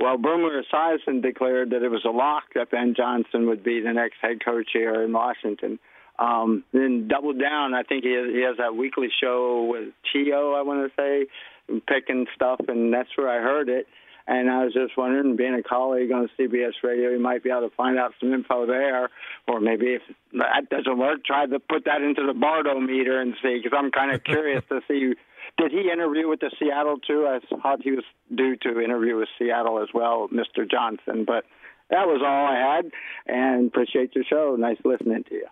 [0.00, 3.92] Well, Boomer Esiason declared that it was a lock that Ben Johnson would be the
[3.92, 5.78] next head coach here in Washington.
[6.18, 7.74] Um, then doubled down.
[7.74, 11.26] I think he has, he has that weekly show with Gio, I want to say,
[11.86, 13.86] picking stuff, and that's where I heard it.
[14.28, 17.70] And I was just wondering, being a colleague on CBS Radio, you might be able
[17.70, 19.08] to find out some info there,
[19.48, 20.02] or maybe if
[20.34, 24.14] that doesn't work, try to put that into the Bartometer and see, because I'm kind
[24.14, 25.14] of curious to see.
[25.56, 27.26] Did he interview with the Seattle too?
[27.26, 30.70] I thought he was due to interview with Seattle as well, Mr.
[30.70, 31.24] Johnson.
[31.26, 31.44] But
[31.88, 32.90] that was all I had,
[33.26, 34.56] and appreciate your show.
[34.58, 35.46] Nice listening to you.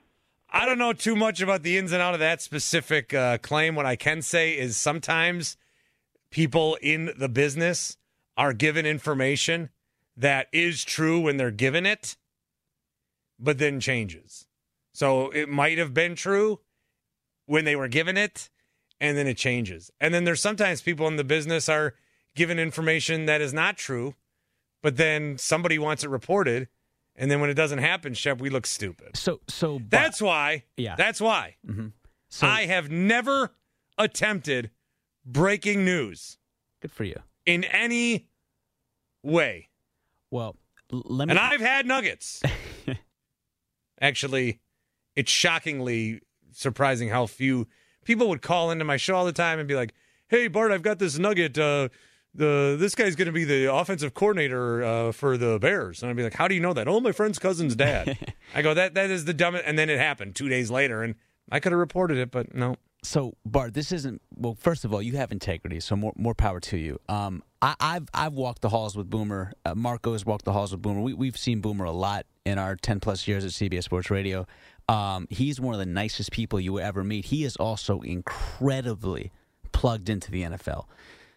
[0.51, 3.75] I don't know too much about the ins and out of that specific uh, claim.
[3.75, 5.57] What I can say is sometimes
[6.31, 7.97] people in the business
[8.37, 9.71] are given information
[10.17, 12.17] that is true when they're given it,
[13.39, 14.47] but then changes.
[14.93, 16.61] So it might have been true
[17.47, 18.49] when they were given it,
[19.01, 19.91] and then it changes.
[20.01, 21.95] And then there's sometimes people in the business are
[22.35, 24.15] given information that is not true,
[24.83, 26.69] but then somebody wants it reported.
[27.15, 29.17] And then when it doesn't happen, Shep, we look stupid.
[29.17, 30.65] So, so but- That's why.
[30.77, 30.97] Yeah.
[30.97, 31.57] That's why.
[32.29, 33.53] So- I have never
[33.99, 34.71] attempted
[35.25, 36.39] breaking news
[36.83, 37.21] good for you.
[37.47, 38.29] In any
[39.23, 39.69] way.
[40.31, 40.57] Well,
[40.91, 41.33] let me.
[41.33, 42.43] And I've had nuggets.
[44.01, 44.61] Actually,
[45.15, 46.21] it's shockingly
[46.53, 47.67] surprising how few
[48.05, 49.95] people would call into my show all the time and be like,
[50.29, 51.57] "Hey Bart, I've got this nugget.
[51.57, 51.89] Uh,
[52.35, 56.17] the this guy's going to be the offensive coordinator uh, for the Bears." And I'd
[56.17, 58.19] be like, "How do you know that?" "Oh, my friend's cousin's dad."
[58.55, 61.15] I go, "That that is the dumbest." And then it happened two days later, and
[61.51, 62.77] I could have reported it, but no.
[63.03, 64.57] So Bart, this isn't well.
[64.59, 67.01] First of all, you have integrity, so more more power to you.
[67.09, 69.53] Um, I, I've I've walked the halls with Boomer.
[69.65, 71.01] Uh, Marco has walked the halls with Boomer.
[71.01, 74.47] We we've seen Boomer a lot in our ten plus years at CBS Sports Radio.
[74.89, 77.27] Um, he's one of the nicest people you will ever meet.
[77.27, 79.33] He is also incredibly
[79.73, 80.87] plugged into the NFL.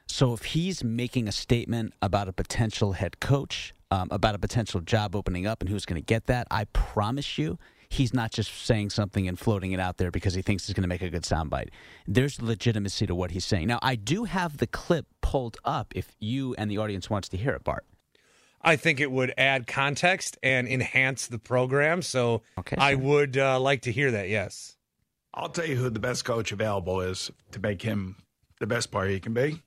[0.08, 4.82] So if he's making a statement about a potential head coach, um, about a potential
[4.82, 8.66] job opening up, and who's going to get that, I promise you, he's not just
[8.66, 11.10] saying something and floating it out there because he thinks it's going to make a
[11.10, 11.70] good soundbite.
[12.08, 13.68] There's legitimacy to what he's saying.
[13.68, 17.38] Now, I do have the clip pulled up if you and the audience wants to
[17.38, 17.86] hear it, Bart.
[18.62, 22.02] I think it would add context and enhance the program.
[22.02, 24.30] So Okay, I would uh, like to hear that.
[24.30, 24.76] Yes.
[25.34, 28.18] I'll tell you who the best coach available is to make him
[28.60, 29.62] the best player he can be.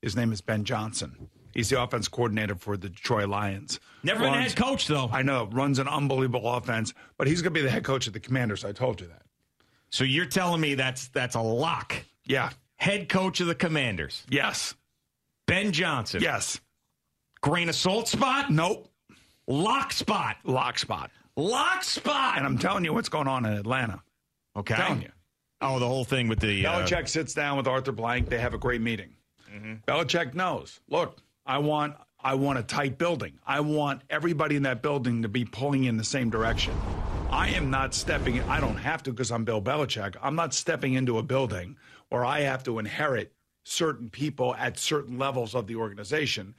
[0.00, 1.28] His name is Ben Johnson.
[1.54, 3.78] He's the offense coordinator for the Detroit Lions.
[4.02, 5.08] Never been a head coach, though.
[5.12, 8.12] I know, runs an unbelievable offense, but he's going to be the head coach of
[8.12, 8.64] the Commanders.
[8.64, 9.22] I told you that.
[9.90, 11.94] So you're telling me that's that's a lock.
[12.24, 12.50] Yeah.
[12.76, 14.74] Head coach of the Commanders, Yes.
[15.46, 16.22] Ben Johnson.
[16.22, 16.60] Yes.
[17.42, 18.50] Grain of salt spot.
[18.50, 18.88] Nope.
[19.46, 20.36] Lock spot.
[20.44, 21.10] Lock spot.
[21.36, 22.38] Lock spot.
[22.38, 24.02] And I'm telling you what's going on in Atlanta.
[24.56, 24.74] okay.
[24.74, 25.10] I'm telling you.
[25.60, 28.28] Oh, the whole thing with the uh, Belichick sits down with Arthur Blank.
[28.28, 29.10] They have a great meeting.
[29.86, 30.80] Belichick knows.
[30.88, 33.38] Look, I want I want a tight building.
[33.46, 36.74] I want everybody in that building to be pulling in the same direction.
[37.30, 38.40] I am not stepping.
[38.42, 40.16] I don't have to because I'm Bill Belichick.
[40.22, 41.76] I'm not stepping into a building
[42.10, 43.32] where I have to inherit
[43.64, 46.54] certain people at certain levels of the organization.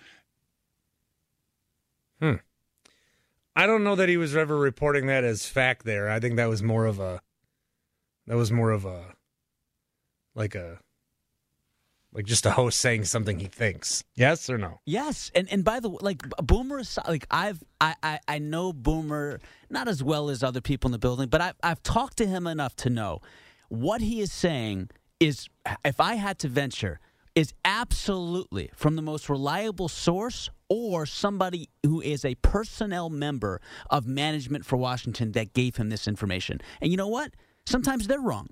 [2.19, 2.35] Hmm.
[3.55, 6.09] I don't know that he was ever reporting that as fact there.
[6.09, 7.21] I think that was more of a
[8.25, 9.15] that was more of a
[10.33, 10.79] like a
[12.13, 14.03] like just a host saying something he thinks.
[14.15, 14.79] Yes or no?
[14.85, 19.39] Yes, and and by the way, like Boomer, like I've I, I I know Boomer
[19.69, 22.47] not as well as other people in the building, but I've I've talked to him
[22.47, 23.21] enough to know
[23.69, 25.47] what he is saying is
[25.83, 26.99] if I had to venture,
[27.35, 34.05] is absolutely from the most reliable source or somebody who is a personnel member of
[34.05, 36.61] management for Washington that gave him this information.
[36.81, 37.33] And you know what?
[37.65, 38.49] Sometimes they're wrong.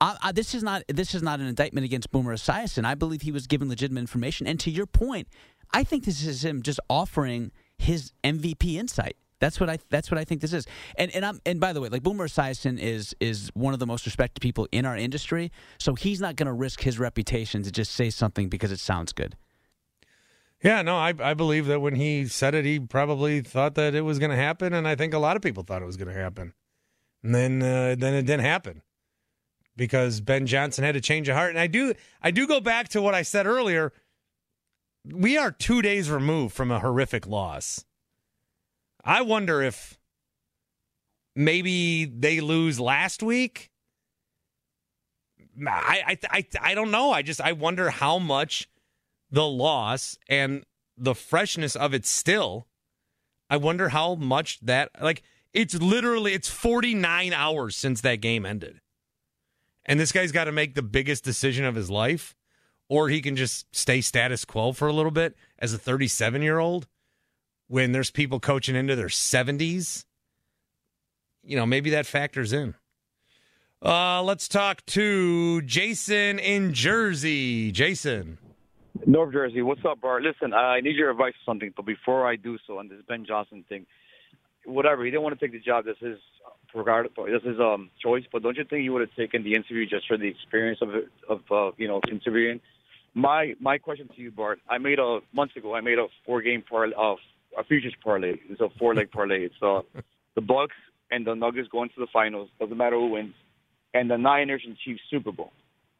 [0.00, 2.84] I, I, this is not this is not an indictment against Boomer Esiason.
[2.84, 4.46] I believe he was given legitimate information.
[4.46, 5.28] And to your point,
[5.72, 9.16] I think this is him just offering his MVP insight.
[9.40, 9.78] That's what I.
[9.88, 10.66] That's what I think this is.
[10.96, 13.86] And and I'm and by the way, like Boomer Esiason is is one of the
[13.86, 15.50] most respected people in our industry.
[15.78, 19.12] So he's not going to risk his reputation to just say something because it sounds
[19.12, 19.36] good.
[20.62, 24.02] Yeah, no, I I believe that when he said it, he probably thought that it
[24.02, 26.14] was going to happen, and I think a lot of people thought it was going
[26.14, 26.52] to happen.
[27.22, 28.82] And then uh, then it didn't happen
[29.76, 31.50] because Ben Johnson had to change of heart.
[31.50, 33.92] And I do I do go back to what I said earlier.
[35.04, 37.84] We are two days removed from a horrific loss.
[39.04, 39.98] I wonder if
[41.34, 43.70] maybe they lose last week.
[45.66, 47.12] I, I I I don't know.
[47.12, 48.68] I just I wonder how much
[49.30, 50.64] the loss and
[50.96, 52.66] the freshness of it still.
[53.48, 58.80] I wonder how much that like it's literally it's 49 hours since that game ended.
[59.86, 62.34] And this guy's got to make the biggest decision of his life
[62.90, 66.88] or he can just stay status quo for a little bit as a 37-year-old
[67.68, 70.04] when there's people coaching into their 70s.
[71.44, 72.74] You know, maybe that factors in.
[73.82, 77.70] Uh, let's talk to Jason in Jersey.
[77.70, 78.38] Jason.
[79.06, 79.62] North Jersey.
[79.62, 80.22] What's up, Bart?
[80.22, 83.24] Listen, I need your advice on something, but before I do so on this Ben
[83.24, 83.86] Johnson thing,
[84.64, 85.84] whatever, he didn't want to take the job.
[85.84, 86.18] This is
[86.74, 89.86] regard this is um choice, but don't you think you would have taken the interview
[89.86, 90.90] just for the experience of
[91.28, 92.60] of uh, you know interviewing?
[93.14, 94.60] My my question to you, Bart.
[94.68, 95.74] I made a months ago.
[95.74, 97.16] I made a four game parlay, uh,
[97.58, 98.36] a futures parlay.
[98.48, 99.44] It's a four leg parlay.
[99.44, 99.82] It's uh
[100.34, 100.76] the Bucks
[101.10, 102.48] and the Nuggets going to the finals.
[102.58, 103.34] Doesn't matter who wins,
[103.94, 105.52] and the Niners and Chiefs Super Bowl.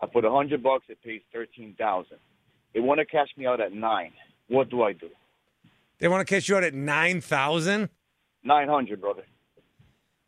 [0.02, 0.84] I put a hundred bucks.
[0.88, 2.18] It pays thirteen thousand.
[2.74, 4.12] They want to cash me out at nine.
[4.48, 5.08] What do I do?
[6.00, 7.88] They want to cash you out at 9,000?
[8.42, 9.22] Nine hundred, brother.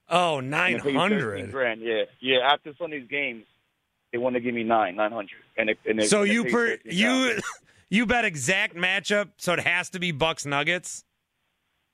[0.09, 1.31] Oh, And it pays 900.
[1.38, 2.38] 13 Grand, yeah, yeah.
[2.45, 3.45] After Sunday's games,
[4.12, 5.41] they want to give me nine, nine hundred.
[5.57, 7.38] And it, and it, So you per you
[7.91, 11.05] you bet exact matchup, so it has to be Bucks Nuggets.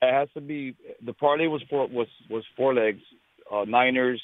[0.01, 3.01] It has to be the parlay was four was was four legs.
[3.51, 4.21] Uh, Niners,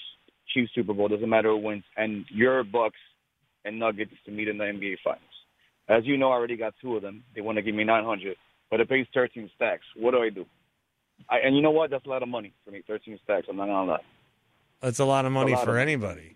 [0.54, 3.00] Chiefs Super Bowl doesn't matter who wins, and your Bucks
[3.64, 5.22] and Nuggets to meet in the NBA Finals.
[5.88, 7.24] As you know, I already got two of them.
[7.34, 8.36] They want to give me nine hundred,
[8.70, 9.86] but it pays thirteen stacks.
[9.96, 10.46] What do I do?
[11.30, 11.90] I, and you know what?
[11.90, 12.82] That's a lot of money for me.
[12.86, 13.48] Thirteen stacks.
[13.50, 14.00] I'm not gonna lie.
[14.82, 16.36] That's a lot of money lot for of- anybody.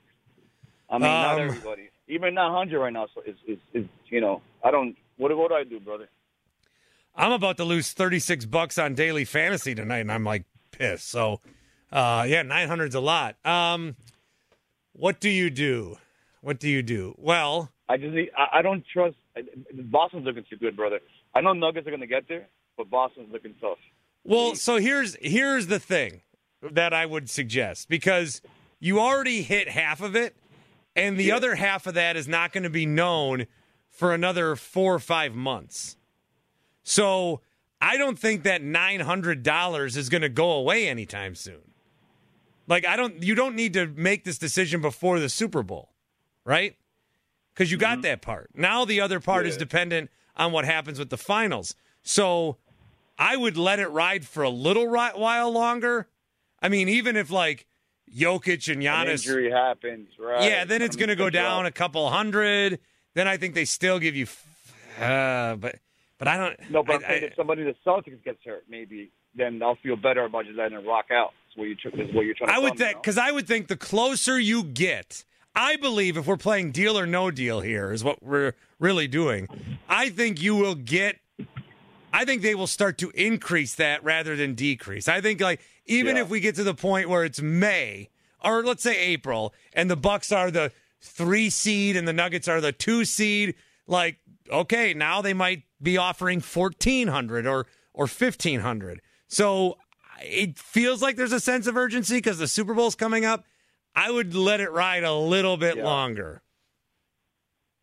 [0.89, 1.89] I mean, not Um, everybody.
[2.07, 4.41] Even nine hundred right now so is, is is you know.
[4.63, 4.95] I don't.
[5.17, 6.09] What what do I do, brother?
[7.15, 11.09] I'm about to lose 36 bucks on daily fantasy tonight, and I'm like pissed.
[11.09, 11.41] So,
[11.91, 13.35] uh, yeah, 900's a lot.
[13.45, 13.97] Um,
[14.93, 15.97] what do you do?
[16.41, 17.15] What do you do?
[17.17, 19.15] Well, I just I, I don't trust.
[19.73, 20.99] Boston's looking too good, brother.
[21.35, 23.77] I know Nuggets are gonna get there, but Boston's looking tough.
[24.23, 26.21] Well, so here's here's the thing
[26.61, 28.41] that I would suggest because
[28.79, 30.35] you already hit half of it,
[30.95, 33.47] and the other half of that is not going to be known
[33.89, 35.97] for another four or five months.
[36.83, 37.41] So
[37.81, 41.71] I don't think that nine hundred dollars is going to go away anytime soon.
[42.67, 45.89] Like I don't, you don't need to make this decision before the Super Bowl,
[46.45, 46.75] right?
[47.53, 48.01] Because you got mm-hmm.
[48.01, 48.51] that part.
[48.53, 51.75] Now the other part is dependent on what happens with the finals.
[52.03, 52.57] So
[53.19, 56.07] I would let it ride for a little while longer.
[56.61, 57.67] I mean, even if like
[58.15, 60.49] Jokic and An Giannis, injury happens, right?
[60.49, 62.79] yeah, then it's going to go down a couple hundred.
[63.15, 64.25] Then I think they still give you,
[64.99, 65.75] uh, but
[66.17, 66.71] but I don't.
[66.71, 69.95] No, but I- I- if somebody in the Celtics gets hurt, maybe then I'll feel
[69.97, 71.33] better about just letting it rock out.
[71.47, 71.75] That's what you
[72.07, 74.63] is what you're trying to I would think because I would think the closer you
[74.63, 79.07] get, I believe if we're playing deal or no deal here is what we're really
[79.07, 79.47] doing.
[79.89, 81.17] I think you will get.
[82.11, 85.07] I think they will start to increase that rather than decrease.
[85.07, 86.23] I think like even Yeah.
[86.23, 88.09] if we get to the point where it's May
[88.43, 92.61] or let's say April and the Bucks are the three seed and the Nuggets are
[92.61, 93.55] the two seed,
[93.87, 94.17] like
[94.51, 99.01] okay, now they might be offering fourteen hundred or or fifteen hundred.
[99.27, 99.77] So
[100.21, 103.45] it feels like there's a sense of urgency because the Super Bowl's coming up.
[103.95, 105.83] I would let it ride a little bit Yeah.
[105.83, 106.41] longer.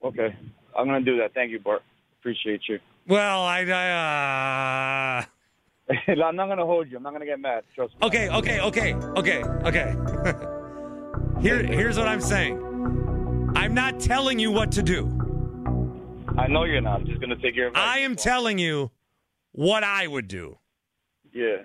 [0.02, 0.36] Okay,
[0.76, 1.32] I'm gonna do that.
[1.34, 1.82] Thank you, Bart.
[2.20, 2.78] Appreciate you.
[3.08, 5.24] Well, I, I
[5.88, 5.94] uh...
[6.24, 6.96] I'm not gonna hold you.
[6.96, 7.62] I'm not gonna get mad.
[7.74, 8.06] Trust me.
[8.06, 9.94] okay, okay, okay, okay, okay.
[11.40, 12.56] Here, here's what I'm saying.
[13.54, 15.06] I'm not telling you what to do.
[16.38, 17.00] I know you're not.
[17.00, 17.82] I'm just gonna take your advice.
[17.84, 18.90] I am telling you
[19.52, 20.58] what I would do.
[21.32, 21.58] Yeah.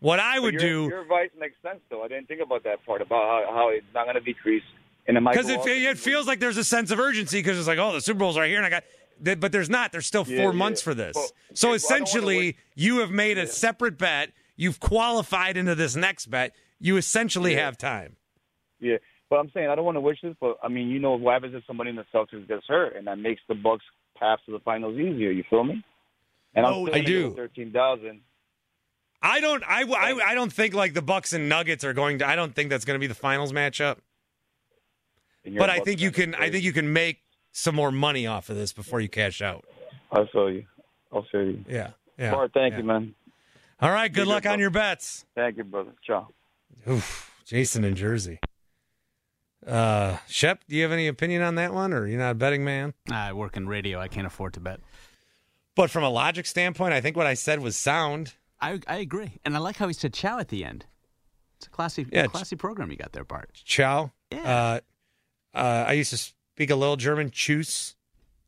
[0.00, 2.02] What I would your, do Your advice makes sense, though.
[2.02, 4.62] I didn't think about that part about how, how it's not gonna decrease,
[5.08, 7.66] and it might because it, it feels like there's a sense of urgency because it's
[7.66, 8.84] like, oh, the Super Bowl's right here, and I got
[9.20, 9.92] But there's not.
[9.92, 10.58] There's still Yeah, four yeah.
[10.58, 11.14] months for this.
[11.14, 14.32] Well, so well, I don't wanna essentially, you have made a separate bet.
[14.56, 16.54] You've qualified into this next bet.
[16.78, 17.64] You essentially Yeah.
[17.66, 18.16] have time.
[18.80, 18.96] Yeah,
[19.30, 21.32] but I'm saying I don't want to wish this, but I mean, you know, what
[21.32, 23.84] happens if somebody in the Celtics gets hurt, and that makes the Bucks
[24.18, 25.30] path to the finals easier.
[25.30, 25.82] You feel me?
[26.54, 27.34] And I'm Oh, I do.
[27.34, 28.20] Thirteen thousand.
[29.22, 29.64] I don't.
[29.66, 32.28] I, I, I don't think like the Bucks and Nuggets are going to.
[32.28, 33.96] I don't think that's going to be the finals matchup.
[35.44, 36.34] But I think you can.
[36.34, 37.20] I think you can make
[37.56, 39.64] some more money off of this before you cash out.
[40.12, 40.66] I feel you.
[41.10, 41.64] I feel you.
[41.66, 41.90] Yeah.
[42.18, 42.32] Yeah.
[42.32, 42.78] Bart, thank yeah.
[42.78, 43.14] you, man.
[43.80, 44.12] All right.
[44.12, 45.24] Good Be luck good, on your bets.
[45.34, 45.92] Thank you, brother.
[46.06, 46.28] Ciao.
[46.88, 48.40] Oof, Jason in Jersey.
[49.66, 52.62] Uh, Shep, do you have any opinion on that one, or you're not a betting
[52.62, 52.92] man?
[53.10, 53.98] I work in radio.
[53.98, 54.80] I can't afford to bet.
[55.74, 58.34] But from a logic standpoint, I think what I said was sound.
[58.60, 60.84] I I agree, and I like how he said "chow" at the end.
[61.56, 63.50] It's a classy, Yeah, classy program you got there, Bart.
[63.54, 64.12] Ciao.
[64.30, 64.42] Yeah.
[64.42, 64.80] Uh,
[65.54, 67.30] uh, I used to speak a little German.
[67.30, 67.96] Tschüss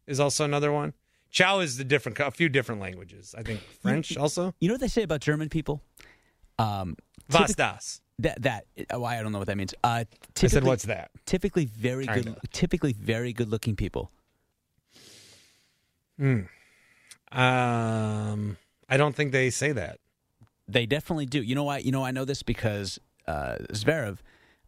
[0.06, 0.94] is also another one.
[1.30, 3.34] Ciao is the different, a few different languages.
[3.36, 4.54] I think French also.
[4.60, 5.82] You know what they say about German people?
[6.58, 6.96] Um,
[7.30, 8.00] Was das?
[8.20, 9.74] That that oh, I don't know what that means.
[9.84, 10.04] Uh,
[10.42, 12.24] I said, "What's that?" Typically, very good.
[12.24, 12.40] Kinda.
[12.50, 14.10] Typically, very good-looking people.
[16.18, 16.40] Hmm.
[17.30, 18.56] Um,
[18.88, 20.00] I don't think they say that.
[20.66, 21.42] They definitely do.
[21.42, 21.78] You know why?
[21.78, 22.98] You know I know this because
[23.28, 24.18] uh, Zverev,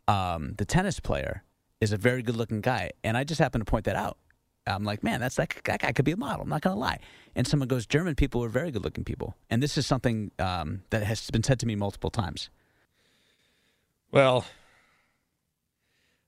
[0.07, 1.43] um, the tennis player,
[1.81, 4.18] is a very good-looking guy, and I just happen to point that out.
[4.66, 6.43] I'm like, man, that's like that guy could be a model.
[6.43, 6.99] I'm not going to lie.
[7.35, 11.03] And someone goes, German people are very good-looking people, and this is something um, that
[11.03, 12.51] has been said to me multiple times.
[14.12, 14.45] Well,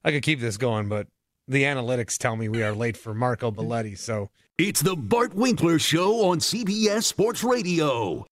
[0.04, 1.06] I could keep this going, but
[1.48, 3.98] the analytics tell me we are late for Marco Belletti.
[3.98, 8.26] So It's the Bart Winkler Show on CBS Sports Radio.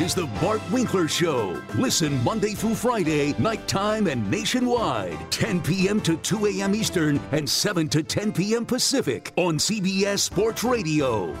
[0.00, 1.62] Is the Bart Winkler Show.
[1.74, 6.00] Listen Monday through Friday, nighttime and nationwide, 10 p.m.
[6.00, 6.74] to 2 a.m.
[6.74, 8.64] Eastern and 7 to 10 p.m.
[8.64, 11.36] Pacific on CBS Sports Radio.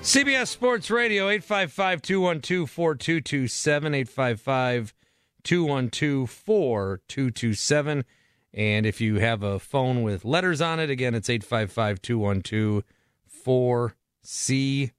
[0.00, 4.94] CBS Sports Radio, 855 212 4227, 855
[5.44, 8.04] 212 4227.
[8.54, 12.82] And if you have a phone with letters on it, again, it's 855 212
[13.46, 14.90] 4CBS.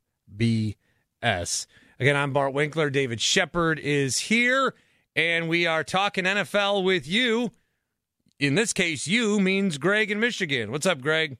[1.99, 2.89] Again, I'm Bart Winkler.
[2.89, 4.73] David Shepard is here,
[5.15, 7.51] and we are talking NFL with you.
[8.39, 10.71] In this case, you means Greg in Michigan.
[10.71, 11.37] What's up, Greg?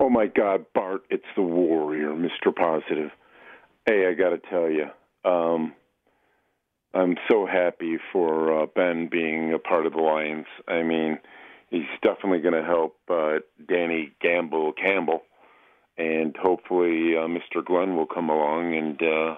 [0.00, 2.54] Oh my God, Bart, it's the Warrior, Mr.
[2.54, 3.10] Positive.
[3.86, 4.86] Hey, I got to tell you,
[5.24, 5.74] um,
[6.92, 10.46] I'm so happy for uh, Ben being a part of the Lions.
[10.66, 11.18] I mean,
[11.70, 15.22] he's definitely going to help uh, Danny Gamble Campbell,
[15.98, 17.64] and hopefully uh, Mr.
[17.64, 19.36] Glenn will come along and, uh,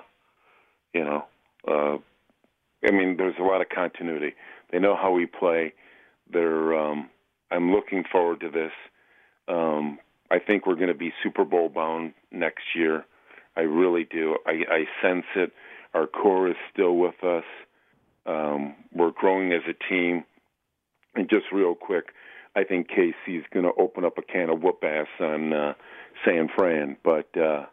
[0.93, 1.25] you know,
[1.67, 1.99] uh,
[2.87, 4.35] I mean, there's a lot of continuity.
[4.71, 5.75] They know how we play.
[6.31, 6.79] They're.
[6.79, 7.11] Um,
[7.51, 8.73] I'm looking forward to this.
[9.49, 9.99] Um,
[10.31, 13.05] I think we're going to be Super Bowl bound next year.
[13.57, 14.37] I really do.
[14.47, 15.53] I, I sense it.
[15.95, 17.45] Our core is still with us.
[18.27, 20.25] Um, we're growing as a team.
[21.15, 22.13] And just real quick,
[22.59, 25.75] I think KC's going to open up a can of whoop ass on uh,
[26.25, 26.97] San Fran.
[27.05, 27.67] But uh,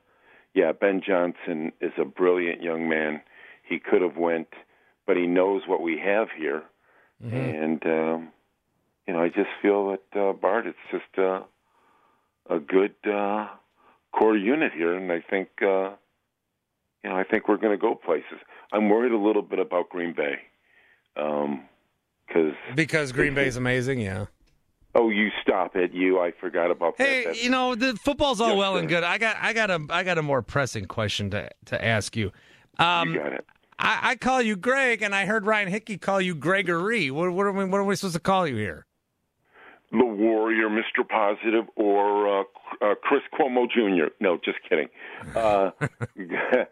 [0.53, 3.21] yeah, Ben Johnson is a brilliant young man.
[3.67, 4.49] He could have went,
[5.07, 6.63] but he knows what we have here.
[7.31, 8.29] And um,
[9.07, 11.41] you know, I just feel that uh, Bart, it's just uh,
[12.47, 13.47] a good uh,
[14.11, 15.95] core unit here, and I think uh,
[17.03, 18.37] you know, I think we're going to go places.
[18.71, 20.35] I'm worried a little bit about Green Bay
[21.15, 24.25] because Because Green Bay's amazing, yeah.
[24.95, 26.19] Oh, you stop it, you!
[26.19, 27.05] I forgot about that.
[27.05, 29.03] Hey, That's- you know the football's all Yes, well and good.
[29.03, 32.31] I got, I got a, I got a more pressing question to to ask you.
[32.79, 33.45] Um, you got it.
[33.77, 37.11] I, I call you Greg, and I heard Ryan Hickey call you Gregory.
[37.11, 38.85] What, what are we, what are we supposed to call you here?
[39.91, 41.07] the Warrior, Mr.
[41.07, 42.43] Positive, or uh,
[42.81, 44.07] uh, Chris Cuomo Jr.
[44.19, 44.89] No, just kidding.
[45.35, 45.71] Uh,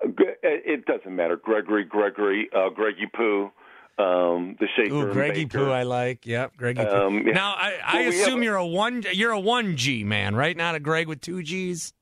[0.00, 1.36] it doesn't matter.
[1.36, 3.50] Gregory, Gregory, uh, Greggy Poo,
[3.98, 4.94] um, the Shaker.
[4.94, 5.46] Ooh, Greggy.
[5.46, 6.24] Poo, I like.
[6.26, 6.90] Yep, Greggy Poo.
[6.90, 7.32] Um, yeah.
[7.32, 10.56] Now, I, I Well, assume you're a one, you're a one G man, right?
[10.56, 11.92] Not a Greg with two G's.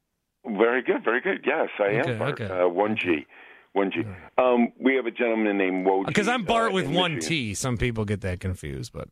[0.45, 1.41] Very good, very good.
[1.45, 2.19] Yes, I Okay, am.
[2.19, 2.41] Bart.
[2.41, 2.53] okay.
[2.53, 3.27] Uh, one G,
[3.73, 4.03] one G.
[4.39, 6.07] Um, we have a gentleman named Woj.
[6.07, 7.29] Because I'm Bart uh, with one Michigan.
[7.29, 7.55] T.
[7.55, 9.09] Some people get that confused, but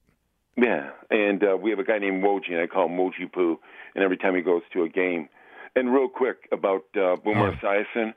[0.56, 3.58] Yeah, and uh, we have a guy named Woji, and I call him Woji Poo.
[3.96, 5.28] And every time he goes to a game,
[5.74, 8.12] and real quick about uh, Boomer Esiason,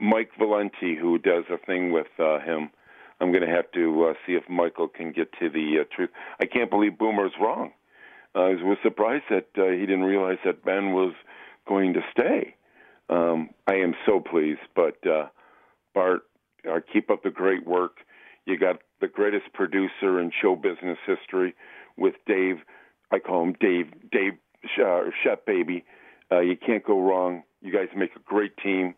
[0.00, 2.70] Mike Valenti, who does a thing with uh, him.
[3.20, 6.10] I'm going to have to uh, see if Michael can get to the uh, truth.
[6.40, 7.72] I can't believe Boomer's wrong.
[8.34, 11.14] Uh, I was surprised that uh, he didn't realize that Ben was
[11.66, 12.54] going to stay.
[13.08, 14.60] Um, I am so pleased.
[14.76, 15.26] But uh,
[15.94, 16.22] Bart,
[16.70, 17.98] uh, keep up the great work.
[18.46, 21.54] You got the greatest producer in show business history
[21.96, 22.56] with Dave.
[23.10, 23.92] I call him Dave.
[24.10, 24.34] Dave
[24.84, 25.84] uh, Shep Baby.
[26.30, 27.42] Uh, you can't go wrong.
[27.60, 28.94] You guys make a great team,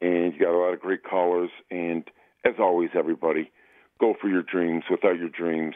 [0.00, 1.50] and you got a lot of great callers.
[1.70, 2.04] And
[2.44, 3.50] as always, everybody,
[4.00, 4.84] go for your dreams.
[4.90, 5.74] Without your dreams,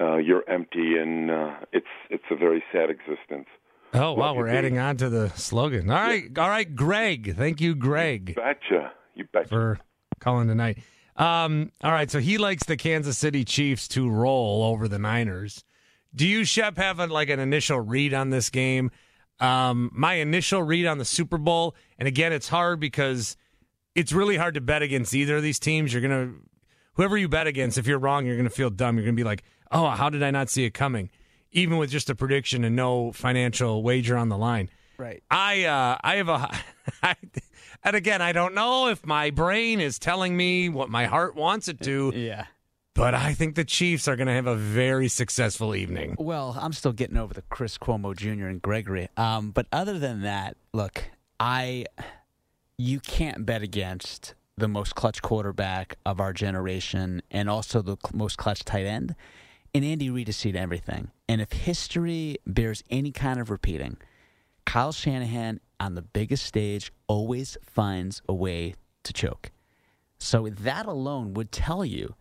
[0.00, 3.46] uh, you're empty, and uh, it's it's a very sad existence.
[3.92, 5.90] Oh wow, Love we're adding on to the slogan.
[5.90, 7.36] All right, all right, Greg.
[7.36, 8.34] Thank you, Greg.
[8.36, 8.92] Betcha.
[9.14, 9.48] You betcha.
[9.48, 9.80] For
[10.20, 10.78] calling tonight.
[11.16, 15.64] Um, all right, so he likes the Kansas City Chiefs to roll over the Niners.
[16.14, 18.90] Do you, Shep, have a, like an initial read on this game?
[19.38, 23.36] Um, my initial read on the Super Bowl, and again, it's hard because
[23.94, 25.92] it's really hard to bet against either of these teams.
[25.92, 26.32] You're gonna,
[27.00, 28.96] whoever you bet against, if you're wrong, you're gonna feel dumb.
[28.96, 29.42] You're gonna be like,
[29.72, 31.08] oh, how did I not see it coming?
[31.50, 34.68] Even with just a prediction and no financial wager on the line.
[34.98, 35.22] Right.
[35.30, 36.50] I uh, I have a,
[37.84, 41.68] and again, I don't know if my brain is telling me what my heart wants
[41.68, 42.12] it to.
[42.20, 42.44] Yeah.
[42.92, 46.16] But I think the Chiefs are going to have a very successful evening.
[46.18, 48.46] Well, I'm still getting over the Chris Cuomo Jr.
[48.46, 49.08] and Gregory.
[49.16, 51.04] Um, but other than that, look,
[51.38, 51.86] I
[52.76, 58.36] you can't bet against the most clutch quarterback of our generation and also the most
[58.36, 59.16] clutch tight end.
[59.74, 61.10] And Andy Reid has seen everything.
[61.28, 63.96] And if history bears any kind of repeating,
[64.66, 69.50] Kyle Shanahan on the biggest stage always finds a way to choke.
[70.18, 72.14] So that alone would tell you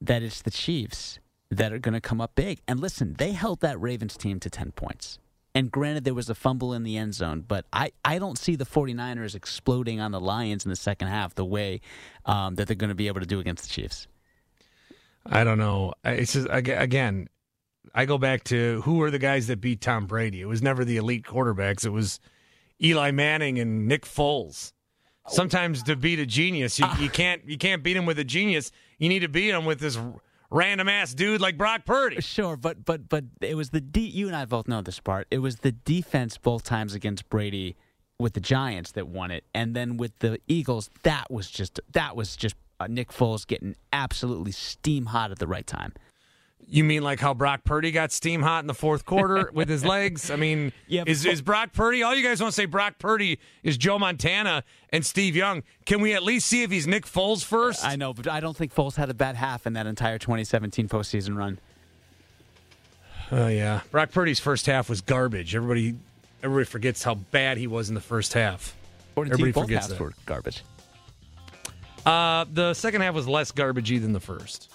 [0.00, 1.18] that it's the Chiefs
[1.50, 2.60] that are going to come up big.
[2.68, 5.18] And listen, they held that Ravens team to 10 points.
[5.60, 8.56] And granted, there was a fumble in the end zone, but I, I don't see
[8.56, 11.82] the 49ers exploding on the Lions in the second half the way
[12.24, 14.06] um, that they're going to be able to do against the Chiefs.
[15.26, 15.92] I don't know.
[16.02, 17.28] It's just again,
[17.94, 20.40] I go back to who were the guys that beat Tom Brady.
[20.40, 21.84] It was never the elite quarterbacks.
[21.84, 22.20] It was
[22.82, 24.72] Eli Manning and Nick Foles.
[25.28, 28.72] Sometimes to beat a genius, you, you can't you can't beat him with a genius.
[28.96, 29.98] You need to beat him with this
[30.50, 32.20] random ass dude like Brock Purdy.
[32.20, 35.26] Sure, but but but it was the de- you and I both know this part.
[35.30, 37.76] It was the defense both times against Brady
[38.18, 42.16] with the Giants that won it, and then with the Eagles, that was just that
[42.16, 45.92] was just uh, Nick Foles getting absolutely steam hot at the right time.
[46.68, 49.84] You mean like how Brock Purdy got steam hot in the fourth quarter with his
[49.84, 50.30] legs?
[50.30, 52.02] I mean, Yeah, is is Brock Purdy?
[52.04, 55.64] All you guys want to say Brock Purdy is Joe Montana and Steve Young.
[55.84, 57.84] Can we at least see if he's Nick Foles first?
[57.84, 60.88] I know, but I don't think Foles had a bad half in that entire 2017
[60.88, 61.58] postseason run.
[63.32, 65.54] Oh yeah, Brock Purdy's first half was garbage.
[65.54, 65.94] Everybody,
[66.42, 68.76] everybody forgets how bad he was in the first half.
[69.16, 70.00] Everybody both forgets halves that.
[70.00, 70.62] were garbage.
[72.06, 74.69] Uh, the second half was less garbagey than the first.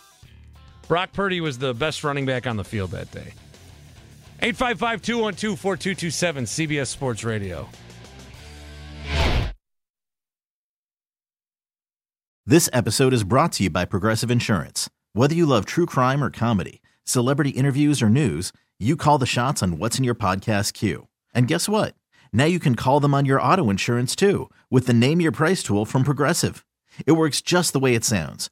[0.88, 3.34] Brock Purdy was the best running back on the field that day.
[4.42, 7.68] 855 212 4227 CBS Sports Radio.
[12.46, 14.88] This episode is brought to you by Progressive Insurance.
[15.14, 19.64] Whether you love true crime or comedy, celebrity interviews or news, you call the shots
[19.64, 21.08] on what's in your podcast queue.
[21.34, 21.96] And guess what?
[22.32, 25.64] Now you can call them on your auto insurance too with the Name Your Price
[25.64, 26.64] tool from Progressive.
[27.08, 28.52] It works just the way it sounds.